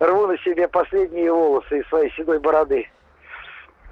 рву 0.00 0.26
на 0.26 0.38
себе 0.38 0.66
последние 0.68 1.32
волосы 1.32 1.80
из 1.80 1.88
своей 1.88 2.10
седой 2.12 2.38
бороды. 2.40 2.88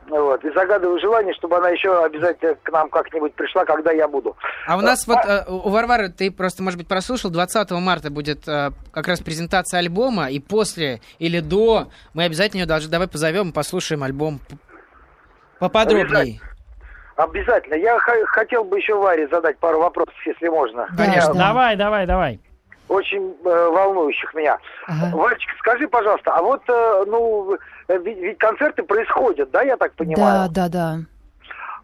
Вот. 0.09 0.45
И 0.45 0.51
загадываю 0.53 1.01
желание, 1.01 1.33
чтобы 1.35 1.57
она 1.57 1.71
еще 1.71 2.05
обязательно 2.05 2.55
к 2.63 2.71
нам 2.71 2.89
как-нибудь 2.91 3.35
пришла, 3.35 3.65
когда 3.65 3.93
я 3.93 4.09
буду. 4.09 4.37
А 4.67 4.77
у 4.77 4.81
нас 4.81 5.07
вот, 5.07 5.19
э, 5.25 5.45
у 5.49 5.71
Варвары, 5.71 6.09
ты 6.09 6.31
просто, 6.31 6.63
может 6.63 6.79
быть, 6.79 6.89
прослушал, 6.89 7.31
20 7.31 7.71
марта 7.73 8.11
будет 8.11 8.47
э, 8.49 8.71
как 8.93 9.09
раз 9.09 9.21
презентация 9.21 9.79
альбома, 9.79 10.31
и 10.31 10.41
после 10.41 11.01
или 11.19 11.41
до 11.41 11.89
мы 12.15 12.25
обязательно 12.25 12.63
ее 12.63 12.67
даже 12.67 12.89
давай 12.89 13.09
позовем 13.09 13.51
и 13.51 13.53
послушаем 13.53 14.03
альбом 14.03 14.41
поподробнее. 15.59 16.41
Обязательно. 17.17 17.75
Я 17.75 17.99
хотел 17.99 18.65
бы 18.65 18.79
еще 18.79 18.95
Варе 18.95 19.29
задать 19.29 19.59
пару 19.59 19.79
вопросов, 19.79 20.15
если 20.27 20.49
можно. 20.49 20.89
Конечно. 20.97 21.35
да. 21.35 21.49
Давай, 21.49 21.77
давай, 21.77 22.07
давай. 22.07 22.41
очень 22.89 23.37
э, 23.45 23.69
волнующих 23.69 24.35
меня. 24.35 24.59
Ага. 24.87 25.17
Вальчик, 25.17 25.51
скажи, 25.59 25.87
пожалуйста, 25.89 26.33
а 26.35 26.43
вот, 26.43 26.63
э, 26.69 27.05
ну, 27.07 27.57
ведь, 27.89 28.19
ведь 28.19 28.39
концерты 28.39 28.83
происходят, 28.83 29.51
да, 29.51 29.63
я 29.63 29.77
так 29.77 29.93
понимаю? 29.95 30.49
Да, 30.49 30.69
да, 30.69 30.69
да. 30.69 30.99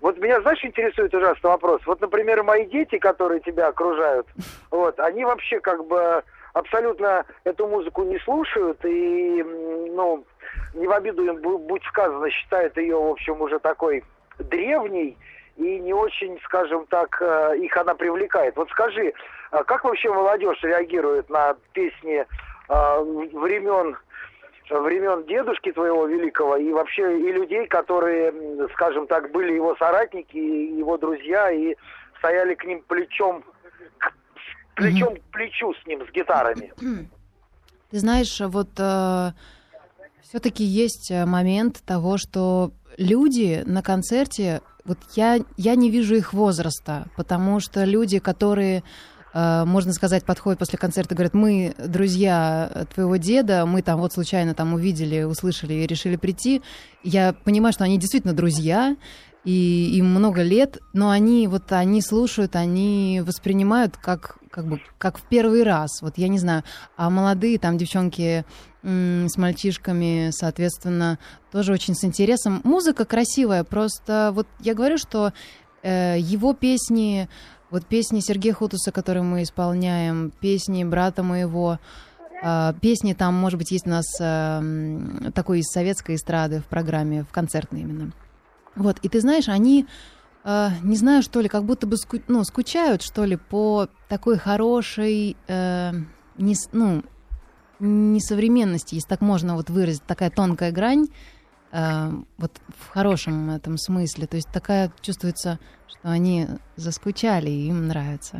Вот 0.00 0.18
меня, 0.18 0.40
знаешь, 0.42 0.64
интересует 0.64 1.12
ужасный 1.14 1.50
вопрос. 1.50 1.80
Вот, 1.86 2.00
например, 2.00 2.42
мои 2.44 2.66
дети, 2.66 2.98
которые 2.98 3.40
тебя 3.40 3.68
окружают, 3.68 4.26
вот, 4.70 4.98
они 5.00 5.24
вообще 5.24 5.60
как 5.60 5.84
бы 5.86 6.22
абсолютно 6.52 7.24
эту 7.44 7.66
музыку 7.66 8.04
не 8.04 8.18
слушают 8.20 8.84
и, 8.84 9.42
ну, 9.42 10.24
не 10.74 10.86
в 10.86 10.92
обиду 10.92 11.24
им 11.24 11.36
бу- 11.36 11.58
будь 11.58 11.82
сказано, 11.84 12.30
считают 12.30 12.76
ее, 12.76 12.96
в 12.96 13.10
общем, 13.10 13.40
уже 13.40 13.58
такой 13.58 14.04
древней 14.38 15.16
и 15.56 15.78
не 15.80 15.92
очень, 15.92 16.38
скажем 16.44 16.86
так, 16.86 17.20
э, 17.20 17.56
их 17.58 17.76
она 17.76 17.94
привлекает. 17.94 18.56
Вот 18.56 18.70
скажи, 18.70 19.12
а 19.50 19.64
как 19.64 19.84
вообще 19.84 20.08
молодежь 20.08 20.62
реагирует 20.62 21.28
на 21.30 21.56
песни 21.72 22.24
э, 22.68 23.00
времен 23.32 23.96
времен 24.70 25.24
дедушки 25.26 25.72
твоего 25.72 26.06
великого 26.06 26.56
и 26.56 26.70
вообще 26.72 27.18
и 27.20 27.32
людей, 27.32 27.66
которые, 27.66 28.32
скажем 28.74 29.06
так, 29.06 29.30
были 29.32 29.52
его 29.52 29.76
соратники, 29.76 30.36
его 30.36 30.96
друзья 30.98 31.50
и 31.50 31.74
стояли 32.18 32.54
к 32.54 32.64
ним 32.64 32.82
плечом 32.86 33.44
к- 33.98 34.12
плечом 34.74 35.16
к 35.16 35.20
плечу 35.32 35.74
с 35.74 35.86
ним 35.86 36.06
с 36.06 36.10
гитарами. 36.12 36.72
Ты 37.90 37.98
знаешь, 37.98 38.40
вот 38.40 38.68
все-таки 40.28 40.62
есть 40.62 41.10
э, 41.10 41.24
момент 41.24 41.82
того, 41.86 42.18
что 42.18 42.72
люди 42.98 43.62
на 43.64 43.82
концерте, 43.82 44.60
вот 44.84 44.98
я, 45.14 45.38
я 45.56 45.74
не 45.74 45.90
вижу 45.90 46.16
их 46.16 46.34
возраста, 46.34 47.06
потому 47.16 47.60
что 47.60 47.84
люди, 47.84 48.18
которые, 48.18 48.78
э, 48.78 48.82
можно 49.66 49.92
сказать, 49.92 50.24
подходят 50.24 50.58
после 50.58 50.78
концерта 50.78 51.14
и 51.14 51.16
говорят, 51.16 51.34
мы 51.34 51.74
друзья 51.78 52.86
твоего 52.94 53.16
деда, 53.16 53.66
мы 53.66 53.82
там 53.82 54.00
вот 54.00 54.12
случайно 54.12 54.54
там 54.54 54.74
увидели, 54.74 55.22
услышали 55.22 55.74
и 55.74 55.86
решили 55.86 56.16
прийти, 56.16 56.62
я 57.04 57.34
понимаю, 57.44 57.72
что 57.72 57.84
они 57.84 57.98
действительно 57.98 58.34
друзья, 58.34 58.96
и 59.44 59.96
им 59.96 60.06
много 60.10 60.42
лет, 60.42 60.78
но 60.92 61.10
они 61.10 61.46
вот 61.46 61.72
они 61.72 62.02
слушают, 62.02 62.56
они 62.56 63.22
воспринимают 63.24 63.96
как 63.96 64.38
как 64.50 64.66
бы 64.66 64.80
как 64.98 65.18
в 65.18 65.22
первый 65.22 65.62
раз. 65.62 66.02
Вот 66.02 66.18
я 66.18 66.28
не 66.28 66.38
знаю, 66.38 66.64
а 66.96 67.10
молодые 67.10 67.58
там 67.58 67.78
девчонки 67.78 68.44
с 68.82 69.36
мальчишками, 69.36 70.30
соответственно, 70.32 71.18
тоже 71.50 71.72
очень 71.72 71.94
с 71.94 72.04
интересом. 72.04 72.60
Музыка 72.64 73.04
красивая, 73.04 73.64
просто 73.64 74.30
вот 74.34 74.46
я 74.60 74.74
говорю, 74.74 74.98
что 74.98 75.32
э, 75.82 76.16
его 76.18 76.52
песни, 76.54 77.28
вот 77.70 77.86
песни 77.86 78.20
Сергея 78.20 78.54
Хутуса, 78.54 78.92
которые 78.92 79.22
мы 79.22 79.42
исполняем, 79.42 80.32
песни 80.40 80.84
брата 80.84 81.22
моего, 81.22 81.78
э, 82.42 82.72
песни 82.80 83.12
там, 83.12 83.34
может 83.34 83.58
быть, 83.58 83.70
есть 83.70 83.86
у 83.86 83.90
нас 83.90 84.06
э, 84.20 84.24
м, 84.24 85.32
такой 85.32 85.60
из 85.60 85.66
советской 85.66 86.16
эстрады 86.16 86.60
в 86.60 86.64
программе, 86.64 87.24
в 87.24 87.28
концертной 87.32 87.82
именно. 87.82 88.12
Вот, 88.74 88.98
и 89.02 89.08
ты 89.08 89.20
знаешь, 89.20 89.48
они, 89.48 89.86
э, 90.44 90.68
не 90.82 90.96
знаю, 90.96 91.22
что 91.22 91.40
ли, 91.40 91.48
как 91.48 91.64
будто 91.64 91.86
бы 91.86 91.96
ску- 91.96 92.22
ну, 92.28 92.44
скучают, 92.44 93.02
что 93.02 93.24
ли, 93.24 93.36
по 93.36 93.88
такой 94.08 94.38
хорошей, 94.38 95.36
э, 95.48 95.92
не, 96.38 96.54
ну, 96.72 97.02
несовременности, 97.80 98.96
если 98.96 99.08
так 99.08 99.20
можно 99.20 99.54
вот 99.54 99.70
выразить, 99.70 100.02
такая 100.04 100.30
тонкая 100.30 100.72
грань, 100.72 101.08
э, 101.72 102.08
вот 102.38 102.52
в 102.78 102.88
хорошем 102.90 103.50
этом 103.50 103.76
смысле. 103.78 104.26
То 104.26 104.36
есть 104.36 104.50
такая 104.52 104.90
чувствуется, 105.00 105.58
что 105.88 106.08
они 106.08 106.46
заскучали, 106.76 107.50
и 107.50 107.68
им 107.68 107.86
нравится. 107.88 108.38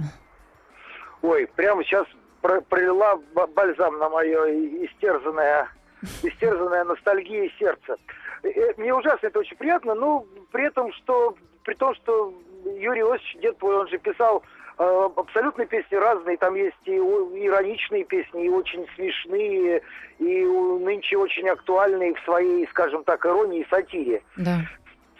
Ой, 1.23 1.47
прямо 1.57 1.83
сейчас 1.85 2.07
про- 2.41 2.61
пролила 2.61 3.17
ба- 3.35 3.47
бальзам 3.49 3.99
на 3.99 4.09
мое 4.09 4.47
истерзанное, 4.87 5.69
истерзанное 6.23 6.85
ностальгией 6.85 7.53
сердце. 7.59 7.97
Э, 8.43 8.49
э, 8.49 8.75
Мне 8.77 8.95
ужасно 8.95 9.27
это 9.27 9.39
очень 9.41 9.57
приятно, 9.57 9.95
но 9.95 10.25
при 10.53 10.67
этом, 10.67 10.93
что 10.93 11.35
при 11.65 11.75
том, 11.75 11.95
что 11.97 12.33
Юрий 12.65 13.01
Иосифович, 13.03 13.43
дед 13.43 13.59
твой, 13.59 13.77
он 13.77 13.89
же 13.89 13.99
писал 13.99 14.43
абсолютно 14.79 15.67
песни 15.67 15.97
разные, 15.97 16.37
там 16.37 16.55
есть 16.55 16.77
и 16.85 16.93
ироничные 16.93 18.05
песни, 18.05 18.47
и 18.47 18.49
очень 18.49 18.87
смешные, 18.95 19.83
и 20.19 20.45
нынче 20.45 21.17
очень 21.17 21.49
актуальные 21.49 22.15
в 22.15 22.21
своей, 22.21 22.67
скажем 22.69 23.03
так, 23.05 23.25
иронии 23.27 23.63
и 23.63 23.69
сатире. 23.69 24.23
Да. 24.37 24.61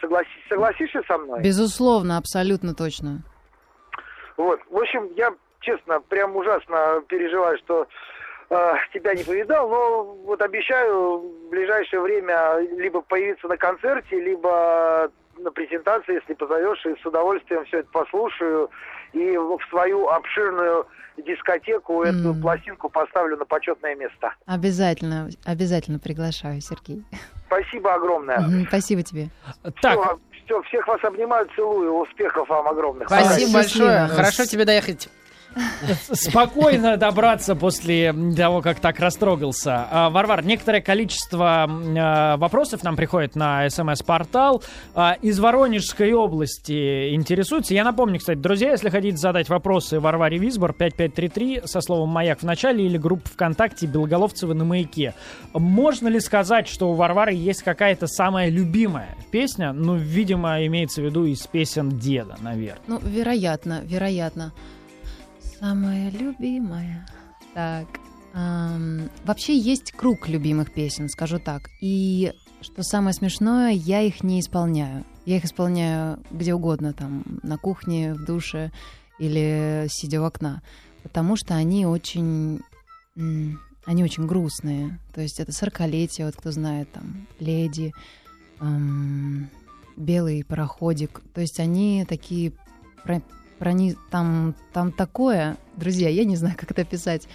Согласи- 0.01 0.47
согласишься 0.47 1.01
со 1.07 1.17
мной? 1.17 1.41
Безусловно, 1.41 2.17
абсолютно 2.17 2.73
точно. 2.73 3.21
Вот, 4.37 4.61
в 4.69 4.77
общем, 4.77 5.09
я, 5.17 5.33
честно, 5.59 5.99
прям 5.99 6.35
ужасно 6.37 7.03
переживаю, 7.09 7.57
что 7.57 7.85
э, 8.49 8.73
тебя 8.93 9.13
не 9.13 9.25
повидал, 9.25 9.69
но 9.69 10.03
вот 10.25 10.41
обещаю 10.41 11.17
в 11.17 11.49
ближайшее 11.49 11.99
время 11.99 12.59
либо 12.77 13.01
появиться 13.01 13.49
на 13.49 13.57
концерте, 13.57 14.21
либо 14.21 15.11
на 15.37 15.51
презентации, 15.51 16.15
если 16.15 16.33
позовешь, 16.33 16.85
и 16.85 16.95
с 17.01 17.05
удовольствием 17.05 17.65
все 17.65 17.79
это 17.79 17.89
послушаю, 17.91 18.69
и 19.13 19.37
в 19.37 19.59
свою 19.69 20.07
обширную 20.09 20.85
дискотеку 21.17 22.03
эту 22.03 22.29
М. 22.29 22.41
пластинку 22.41 22.89
поставлю 22.89 23.37
на 23.37 23.45
почетное 23.45 23.95
место. 23.95 24.33
Обязательно, 24.45 25.29
обязательно 25.45 25.99
приглашаю, 25.99 26.61
Сергей. 26.61 27.03
Спасибо 27.47 27.93
огромное. 27.95 28.39
Мгм, 28.39 28.67
Спасибо 28.67 29.03
тебе. 29.03 29.29
Так, 29.81 29.99
всё, 30.45 30.61
всех 30.63 30.87
вас 30.87 31.03
обнимаю, 31.03 31.47
целую, 31.55 31.93
успехов 31.93 32.47
вам 32.47 32.67
огромных. 32.67 33.07
Спасибо 33.07 33.29
Счастливо. 33.39 33.53
большое. 33.53 34.07
Хорошо 34.07 34.45
тебе 34.45 34.65
доехать. 34.65 35.09
Спокойно 36.13 36.97
добраться 36.97 37.55
после 37.55 38.13
того, 38.35 38.61
как 38.61 38.79
так 38.79 38.99
растрогался. 38.99 39.87
А, 39.89 40.09
Варвар, 40.09 40.43
некоторое 40.45 40.81
количество 40.81 41.67
а, 41.67 42.37
вопросов 42.37 42.83
нам 42.83 42.95
приходит 42.95 43.35
на 43.35 43.69
смс-портал. 43.69 44.63
А, 44.93 45.17
Из 45.21 45.39
Воронежской 45.39 46.13
области 46.13 47.13
интересуются. 47.13 47.73
Я 47.73 47.83
напомню, 47.83 48.19
кстати, 48.19 48.37
друзья, 48.37 48.71
если 48.71 48.89
хотите 48.89 49.17
задать 49.17 49.49
вопросы 49.49 49.99
Варваре 49.99 50.37
Висбор, 50.37 50.73
5533 50.73 51.61
со 51.65 51.81
словом 51.81 52.09
«Маяк» 52.09 52.39
в 52.39 52.45
начале 52.45 52.85
или 52.85 52.97
группа 52.97 53.27
ВКонтакте 53.29 53.87
Белоголовцева 53.87 54.53
на 54.53 54.65
«Маяке». 54.65 55.13
Можно 55.53 56.07
ли 56.07 56.19
сказать, 56.19 56.67
что 56.67 56.91
у 56.91 56.93
Варвары 56.93 57.33
есть 57.33 57.63
какая-то 57.63 58.07
самая 58.07 58.49
любимая 58.49 59.15
песня? 59.31 59.73
Ну, 59.73 59.95
видимо, 59.95 60.65
имеется 60.65 61.01
в 61.01 61.05
виду 61.05 61.25
из 61.25 61.45
песен 61.47 61.89
деда, 61.89 62.37
наверное. 62.41 62.81
Ну, 62.87 62.99
вероятно, 62.99 63.81
вероятно. 63.83 64.53
Самая 65.59 66.09
любимая. 66.11 67.05
Так. 67.53 67.87
ам, 68.33 69.09
вообще 69.25 69.57
есть 69.57 69.91
круг 69.91 70.29
любимых 70.29 70.71
песен, 70.73 71.09
скажу 71.09 71.39
так. 71.39 71.69
И 71.81 72.31
что 72.61 72.83
самое 72.83 73.13
смешное, 73.13 73.71
я 73.71 74.01
их 74.01 74.23
не 74.23 74.39
исполняю. 74.39 75.03
Я 75.25 75.37
их 75.37 75.45
исполняю 75.45 76.19
где 76.31 76.53
угодно, 76.53 76.93
там, 76.93 77.23
на 77.43 77.57
кухне, 77.57 78.13
в 78.13 78.23
душе 78.23 78.71
или 79.19 79.87
сидя 79.89 80.21
у 80.21 80.25
окна. 80.25 80.61
Потому 81.03 81.35
что 81.35 81.55
они 81.55 81.85
очень... 81.85 82.61
Они 83.85 84.03
очень 84.03 84.27
грустные. 84.27 84.99
То 85.13 85.21
есть 85.21 85.39
это 85.39 85.51
сорокалетие, 85.51 86.27
вот 86.27 86.35
кто 86.35 86.51
знает, 86.51 86.91
там, 86.91 87.27
леди, 87.39 87.91
ам, 88.59 89.49
белый 89.97 90.43
пароходик. 90.45 91.21
То 91.33 91.41
есть 91.41 91.59
они 91.59 92.05
такие 92.07 92.53
прони... 93.59 93.95
там, 94.09 94.55
там 94.73 94.91
такое, 94.91 95.57
друзья, 95.75 96.09
я 96.09 96.23
не 96.23 96.35
знаю, 96.35 96.55
как 96.57 96.71
это 96.71 96.81
описать. 96.81 97.27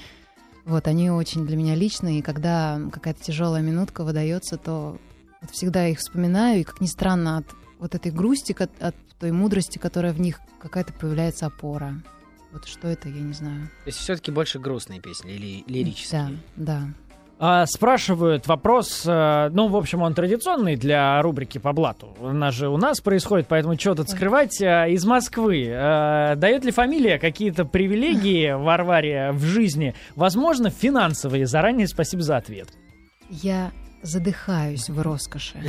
Вот, 0.65 0.89
они 0.89 1.11
очень 1.11 1.47
для 1.47 1.57
меня 1.57 1.75
личные, 1.75 2.21
и 2.21 2.23
когда 2.23 2.81
какая-то 2.91 3.23
тяжелая 3.23 3.63
минутка 3.63 4.03
выдается, 4.03 4.57
то 4.57 4.99
вот 5.43 5.51
всегда 5.51 5.87
их 5.87 5.99
вспоминаю, 5.99 6.61
и, 6.61 6.65
как 6.65 6.81
ни 6.81 6.87
странно, 6.87 7.39
от 7.39 7.47
вот 7.79 7.95
этой 7.95 8.11
грусти, 8.11 8.53
ко- 8.53 8.71
от 8.81 8.97
той 9.19 9.31
мудрости, 9.31 9.77
которая 9.79 10.13
в 10.15 10.21
них 10.21 10.41
какая-то 10.59 10.95
появляется 10.95 11.47
опора. 11.47 12.03
Вот 12.51 12.67
что 12.67 12.89
это, 12.89 13.09
я 13.09 13.21
не 13.21 13.35
знаю. 13.35 13.69
То 13.85 13.89
есть 13.89 13.99
все-таки 13.99 14.31
больше 14.31 14.59
грустные 14.59 15.01
песни 15.01 15.35
или 15.35 15.65
лирические. 15.67 16.39
Да, 16.57 16.81
да. 16.81 16.89
А, 17.39 17.67
спрашивают 17.67 18.47
вопрос, 18.47 19.03
э, 19.07 19.49
ну, 19.53 19.67
в 19.69 19.77
общем, 19.77 20.03
он 20.03 20.15
традиционный 20.15 20.77
для 20.77 21.21
рубрики 21.21 21.59
по 21.59 21.73
блату. 21.73 22.17
Она 22.23 22.51
же 22.53 22.69
у 22.69 22.77
нас 22.77 23.01
происходит, 23.01 23.49
поэтому 23.49 23.79
что 23.79 23.95
тут 23.97 24.09
скрывать. 24.09 24.61
Э, 24.61 24.91
Из 24.91 25.05
Москвы. 25.05 25.67
Э, 25.67 26.37
Дает 26.37 26.65
ли 26.65 26.71
фамилия 26.71 27.19
какие-то 27.19 27.65
привилегии 27.65 28.53
Варваре 28.57 29.33
в 29.33 29.43
жизни? 29.43 29.95
Возможно, 30.15 30.71
финансовые. 30.71 31.47
Заранее 31.47 31.89
спасибо 31.89 32.23
за 32.23 32.37
ответ. 32.37 32.69
Я 33.29 33.73
задыхаюсь 34.03 34.89
в 34.89 35.01
роскоши. 35.03 35.59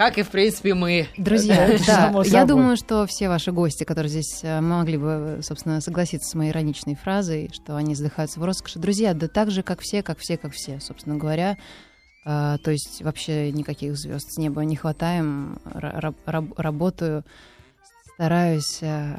Как 0.00 0.16
и, 0.16 0.22
в 0.22 0.30
принципе, 0.30 0.72
мы. 0.72 1.08
Друзья, 1.18 1.76
да, 1.86 2.22
я 2.24 2.46
думаю, 2.46 2.78
что 2.78 3.04
все 3.06 3.28
ваши 3.28 3.52
гости, 3.52 3.84
которые 3.84 4.08
здесь 4.08 4.40
э, 4.42 4.58
могли 4.62 4.96
бы, 4.96 5.40
собственно, 5.42 5.82
согласиться 5.82 6.26
с 6.26 6.34
моей 6.34 6.52
ироничной 6.52 6.94
фразой, 6.94 7.50
что 7.52 7.76
они 7.76 7.94
задыхаются 7.94 8.40
в 8.40 8.44
роскоши. 8.44 8.78
Друзья, 8.78 9.12
да 9.12 9.28
так 9.28 9.50
же, 9.50 9.62
как 9.62 9.80
все, 9.82 10.02
как 10.02 10.16
все, 10.18 10.38
как 10.38 10.54
все, 10.54 10.80
собственно 10.80 11.16
говоря. 11.18 11.58
А, 12.24 12.56
то 12.64 12.70
есть 12.70 13.02
вообще 13.02 13.52
никаких 13.52 13.94
звезд 13.98 14.32
с 14.32 14.38
неба 14.38 14.62
не 14.62 14.74
хватаем. 14.74 15.58
Ра- 15.66 16.00
раб- 16.00 16.16
раб- 16.24 16.58
работаю, 16.58 17.22
стараюсь, 18.14 18.82
а, 18.82 19.18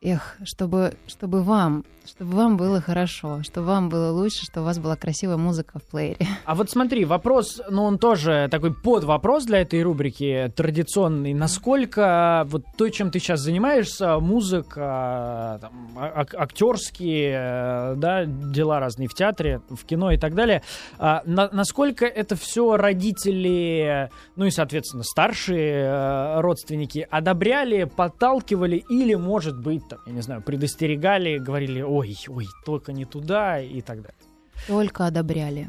эх, 0.00 0.38
чтобы, 0.44 0.94
чтобы 1.06 1.42
вам, 1.42 1.84
чтобы 2.08 2.34
вам 2.36 2.56
было 2.56 2.80
хорошо, 2.80 3.42
чтобы 3.42 3.66
вам 3.68 3.88
было 3.88 4.10
лучше, 4.10 4.44
чтобы 4.44 4.62
у 4.64 4.66
вас 4.66 4.78
была 4.78 4.96
красивая 4.96 5.36
музыка 5.36 5.78
в 5.78 5.82
плеере. 5.84 6.26
А 6.44 6.54
вот 6.54 6.70
смотри, 6.70 7.04
вопрос, 7.04 7.60
ну 7.68 7.84
он 7.84 7.98
тоже 7.98 8.48
такой 8.50 8.72
под 8.74 9.04
вопрос 9.04 9.44
для 9.44 9.60
этой 9.60 9.82
рубрики 9.82 10.50
традиционный. 10.56 11.34
Насколько 11.34 12.44
вот 12.48 12.62
то, 12.76 12.88
чем 12.88 13.10
ты 13.10 13.18
сейчас 13.18 13.40
занимаешься, 13.40 14.18
музыка, 14.18 15.58
там, 15.60 15.72
а- 15.96 16.22
ак- 16.22 16.34
актерские, 16.34 17.32
э, 17.34 17.94
да, 17.96 18.24
дела 18.24 18.80
разные 18.80 19.08
в 19.08 19.14
театре, 19.14 19.60
в 19.68 19.84
кино 19.84 20.10
и 20.10 20.16
так 20.16 20.34
далее, 20.34 20.62
а, 20.98 21.22
на- 21.26 21.50
насколько 21.52 22.06
это 22.06 22.34
все 22.36 22.76
родители, 22.76 24.10
ну 24.36 24.46
и, 24.46 24.50
соответственно, 24.50 25.02
старшие 25.02 25.84
э, 25.84 26.40
родственники 26.40 27.06
одобряли, 27.10 27.84
подталкивали 27.84 28.82
или, 28.88 29.14
может 29.14 29.58
быть, 29.60 29.82
там, 29.88 29.98
я 30.06 30.12
не 30.12 30.22
знаю, 30.22 30.42
предостерегали, 30.42 31.38
говорили, 31.38 31.82
ой, 31.98 32.16
ой, 32.28 32.46
только 32.64 32.92
не 32.92 33.04
туда 33.04 33.60
и 33.60 33.80
так 33.80 34.02
далее. 34.02 34.18
Только 34.66 35.06
одобряли. 35.06 35.68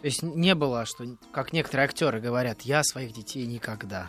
То 0.00 0.06
есть 0.06 0.22
не 0.22 0.54
было, 0.54 0.86
что, 0.86 1.04
как 1.32 1.52
некоторые 1.52 1.84
актеры 1.84 2.20
говорят, 2.20 2.62
я 2.62 2.82
своих 2.82 3.12
детей 3.12 3.46
никогда. 3.46 4.08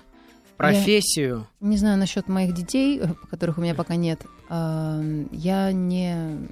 В 0.53 0.57
профессию. 0.57 1.47
Не 1.59 1.77
знаю 1.77 1.97
насчет 1.97 2.27
моих 2.27 2.53
детей, 2.53 2.99
э, 2.99 3.07
которых 3.29 3.57
у 3.57 3.61
меня 3.61 3.75
пока 3.75 3.95
нет. 3.95 4.21
Я 4.49 5.71
не, 5.71 6.47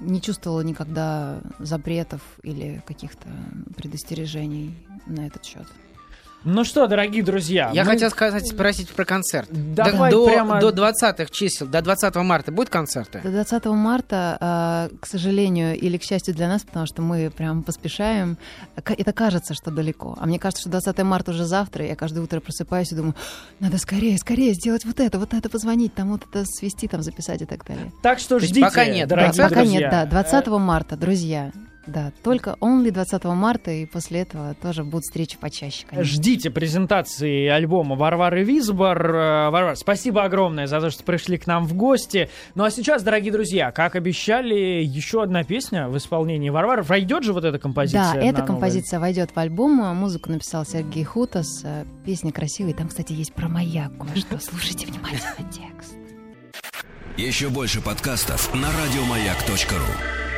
не 0.00 0.20
чувствовала 0.20 0.60
никогда 0.60 1.40
запретов 1.60 2.20
или 2.42 2.82
каких-то 2.86 3.28
предостережений 3.76 4.74
на 5.06 5.26
этот 5.26 5.44
счет. 5.44 5.66
Ну 6.44 6.64
что, 6.64 6.88
дорогие 6.88 7.22
друзья, 7.22 7.70
Я 7.72 7.84
мы- 7.84 7.90
хотел 7.92 8.10
сказать, 8.10 8.46
спросить 8.48 8.88
про 8.90 9.04
концерт. 9.04 9.48
Давай 9.50 10.10
до, 10.10 10.26
прямо- 10.26 10.60
до 10.60 10.70
20-х 10.70 11.30
чисел, 11.30 11.68
до 11.68 11.82
20 11.82 12.16
марта 12.24 12.50
будут 12.50 12.68
концерты? 12.68 13.20
До 13.22 13.30
20 13.30 13.66
марта, 13.76 14.38
а, 14.40 14.88
к 15.00 15.06
сожалению 15.06 15.78
или 15.78 15.98
к 15.98 16.02
счастью 16.02 16.34
для 16.34 16.48
нас, 16.48 16.62
потому 16.62 16.86
что 16.86 17.00
мы 17.00 17.30
прям 17.30 17.62
поспешаем, 17.62 18.36
это 18.74 19.12
кажется, 19.12 19.54
что 19.54 19.70
далеко. 19.70 20.16
А 20.20 20.26
мне 20.26 20.40
кажется, 20.40 20.62
что 20.62 20.70
20 20.70 21.04
марта 21.04 21.30
уже 21.30 21.44
завтра, 21.44 21.84
и 21.84 21.88
я 21.88 21.96
каждое 21.96 22.20
утро 22.22 22.40
просыпаюсь 22.40 22.90
и 22.90 22.96
думаю, 22.96 23.14
надо 23.60 23.78
скорее, 23.78 24.18
скорее 24.18 24.54
сделать 24.54 24.84
вот 24.84 24.98
это, 24.98 25.20
вот 25.20 25.34
это 25.34 25.48
позвонить, 25.48 25.94
там 25.94 26.10
вот 26.10 26.22
это 26.28 26.44
свести, 26.44 26.88
там 26.88 27.02
записать 27.02 27.42
и 27.42 27.46
так 27.46 27.64
далее. 27.64 27.92
Так 28.02 28.18
что 28.18 28.40
ждите, 28.40 28.62
пока 28.62 28.84
нет, 28.86 29.08
дорогие 29.08 29.32
Да, 29.36 29.44
пока 29.48 29.60
друзья. 29.60 29.80
нет, 29.80 29.90
да, 29.90 30.06
20 30.06 30.58
марта, 30.58 30.96
друзья. 30.96 31.52
Да, 31.86 32.12
только 32.22 32.56
only 32.60 32.92
20 32.92 33.24
марта, 33.24 33.70
и 33.72 33.86
после 33.86 34.20
этого 34.20 34.54
тоже 34.54 34.84
будут 34.84 35.02
встречи 35.04 35.36
почаще, 35.36 35.84
конечно. 35.88 36.12
Ждите 36.12 36.50
презентации 36.50 37.48
альбома 37.48 37.96
Варвары 37.96 38.44
Визбор. 38.44 39.04
Э, 39.14 39.50
Варвар, 39.50 39.76
спасибо 39.76 40.22
огромное 40.22 40.66
за 40.68 40.80
то, 40.80 40.90
что 40.90 41.02
пришли 41.02 41.38
к 41.38 41.46
нам 41.46 41.66
в 41.66 41.74
гости. 41.74 42.28
Ну 42.54 42.62
а 42.64 42.70
сейчас, 42.70 43.02
дорогие 43.02 43.32
друзья, 43.32 43.72
как 43.72 43.96
обещали, 43.96 44.82
еще 44.84 45.22
одна 45.22 45.42
песня 45.42 45.88
в 45.88 45.96
исполнении 45.96 46.50
Варвары. 46.50 46.82
Войдет 46.82 47.24
же 47.24 47.32
вот 47.32 47.44
эта 47.44 47.58
композиция? 47.58 48.14
Да, 48.14 48.20
эта 48.20 48.38
новый? 48.38 48.46
композиция 48.46 49.00
войдет 49.00 49.30
в 49.34 49.38
альбом. 49.38 49.72
Музыку 49.96 50.30
написал 50.30 50.64
Сергей 50.64 51.04
Хутас. 51.04 51.62
э, 51.64 51.84
Песня 52.04 52.32
красивая. 52.32 52.74
Там, 52.74 52.88
кстати, 52.88 53.12
есть 53.12 53.32
про 53.32 53.48
маяк 53.48 53.90
кое-что. 53.98 54.38
Слушайте 54.40 54.86
внимательно 54.86 55.50
текст. 55.50 55.94
Еще 57.16 57.48
больше 57.50 57.80
подкастов 57.80 58.54
на 58.54 58.68
радиомаяк.ру. 58.68 60.31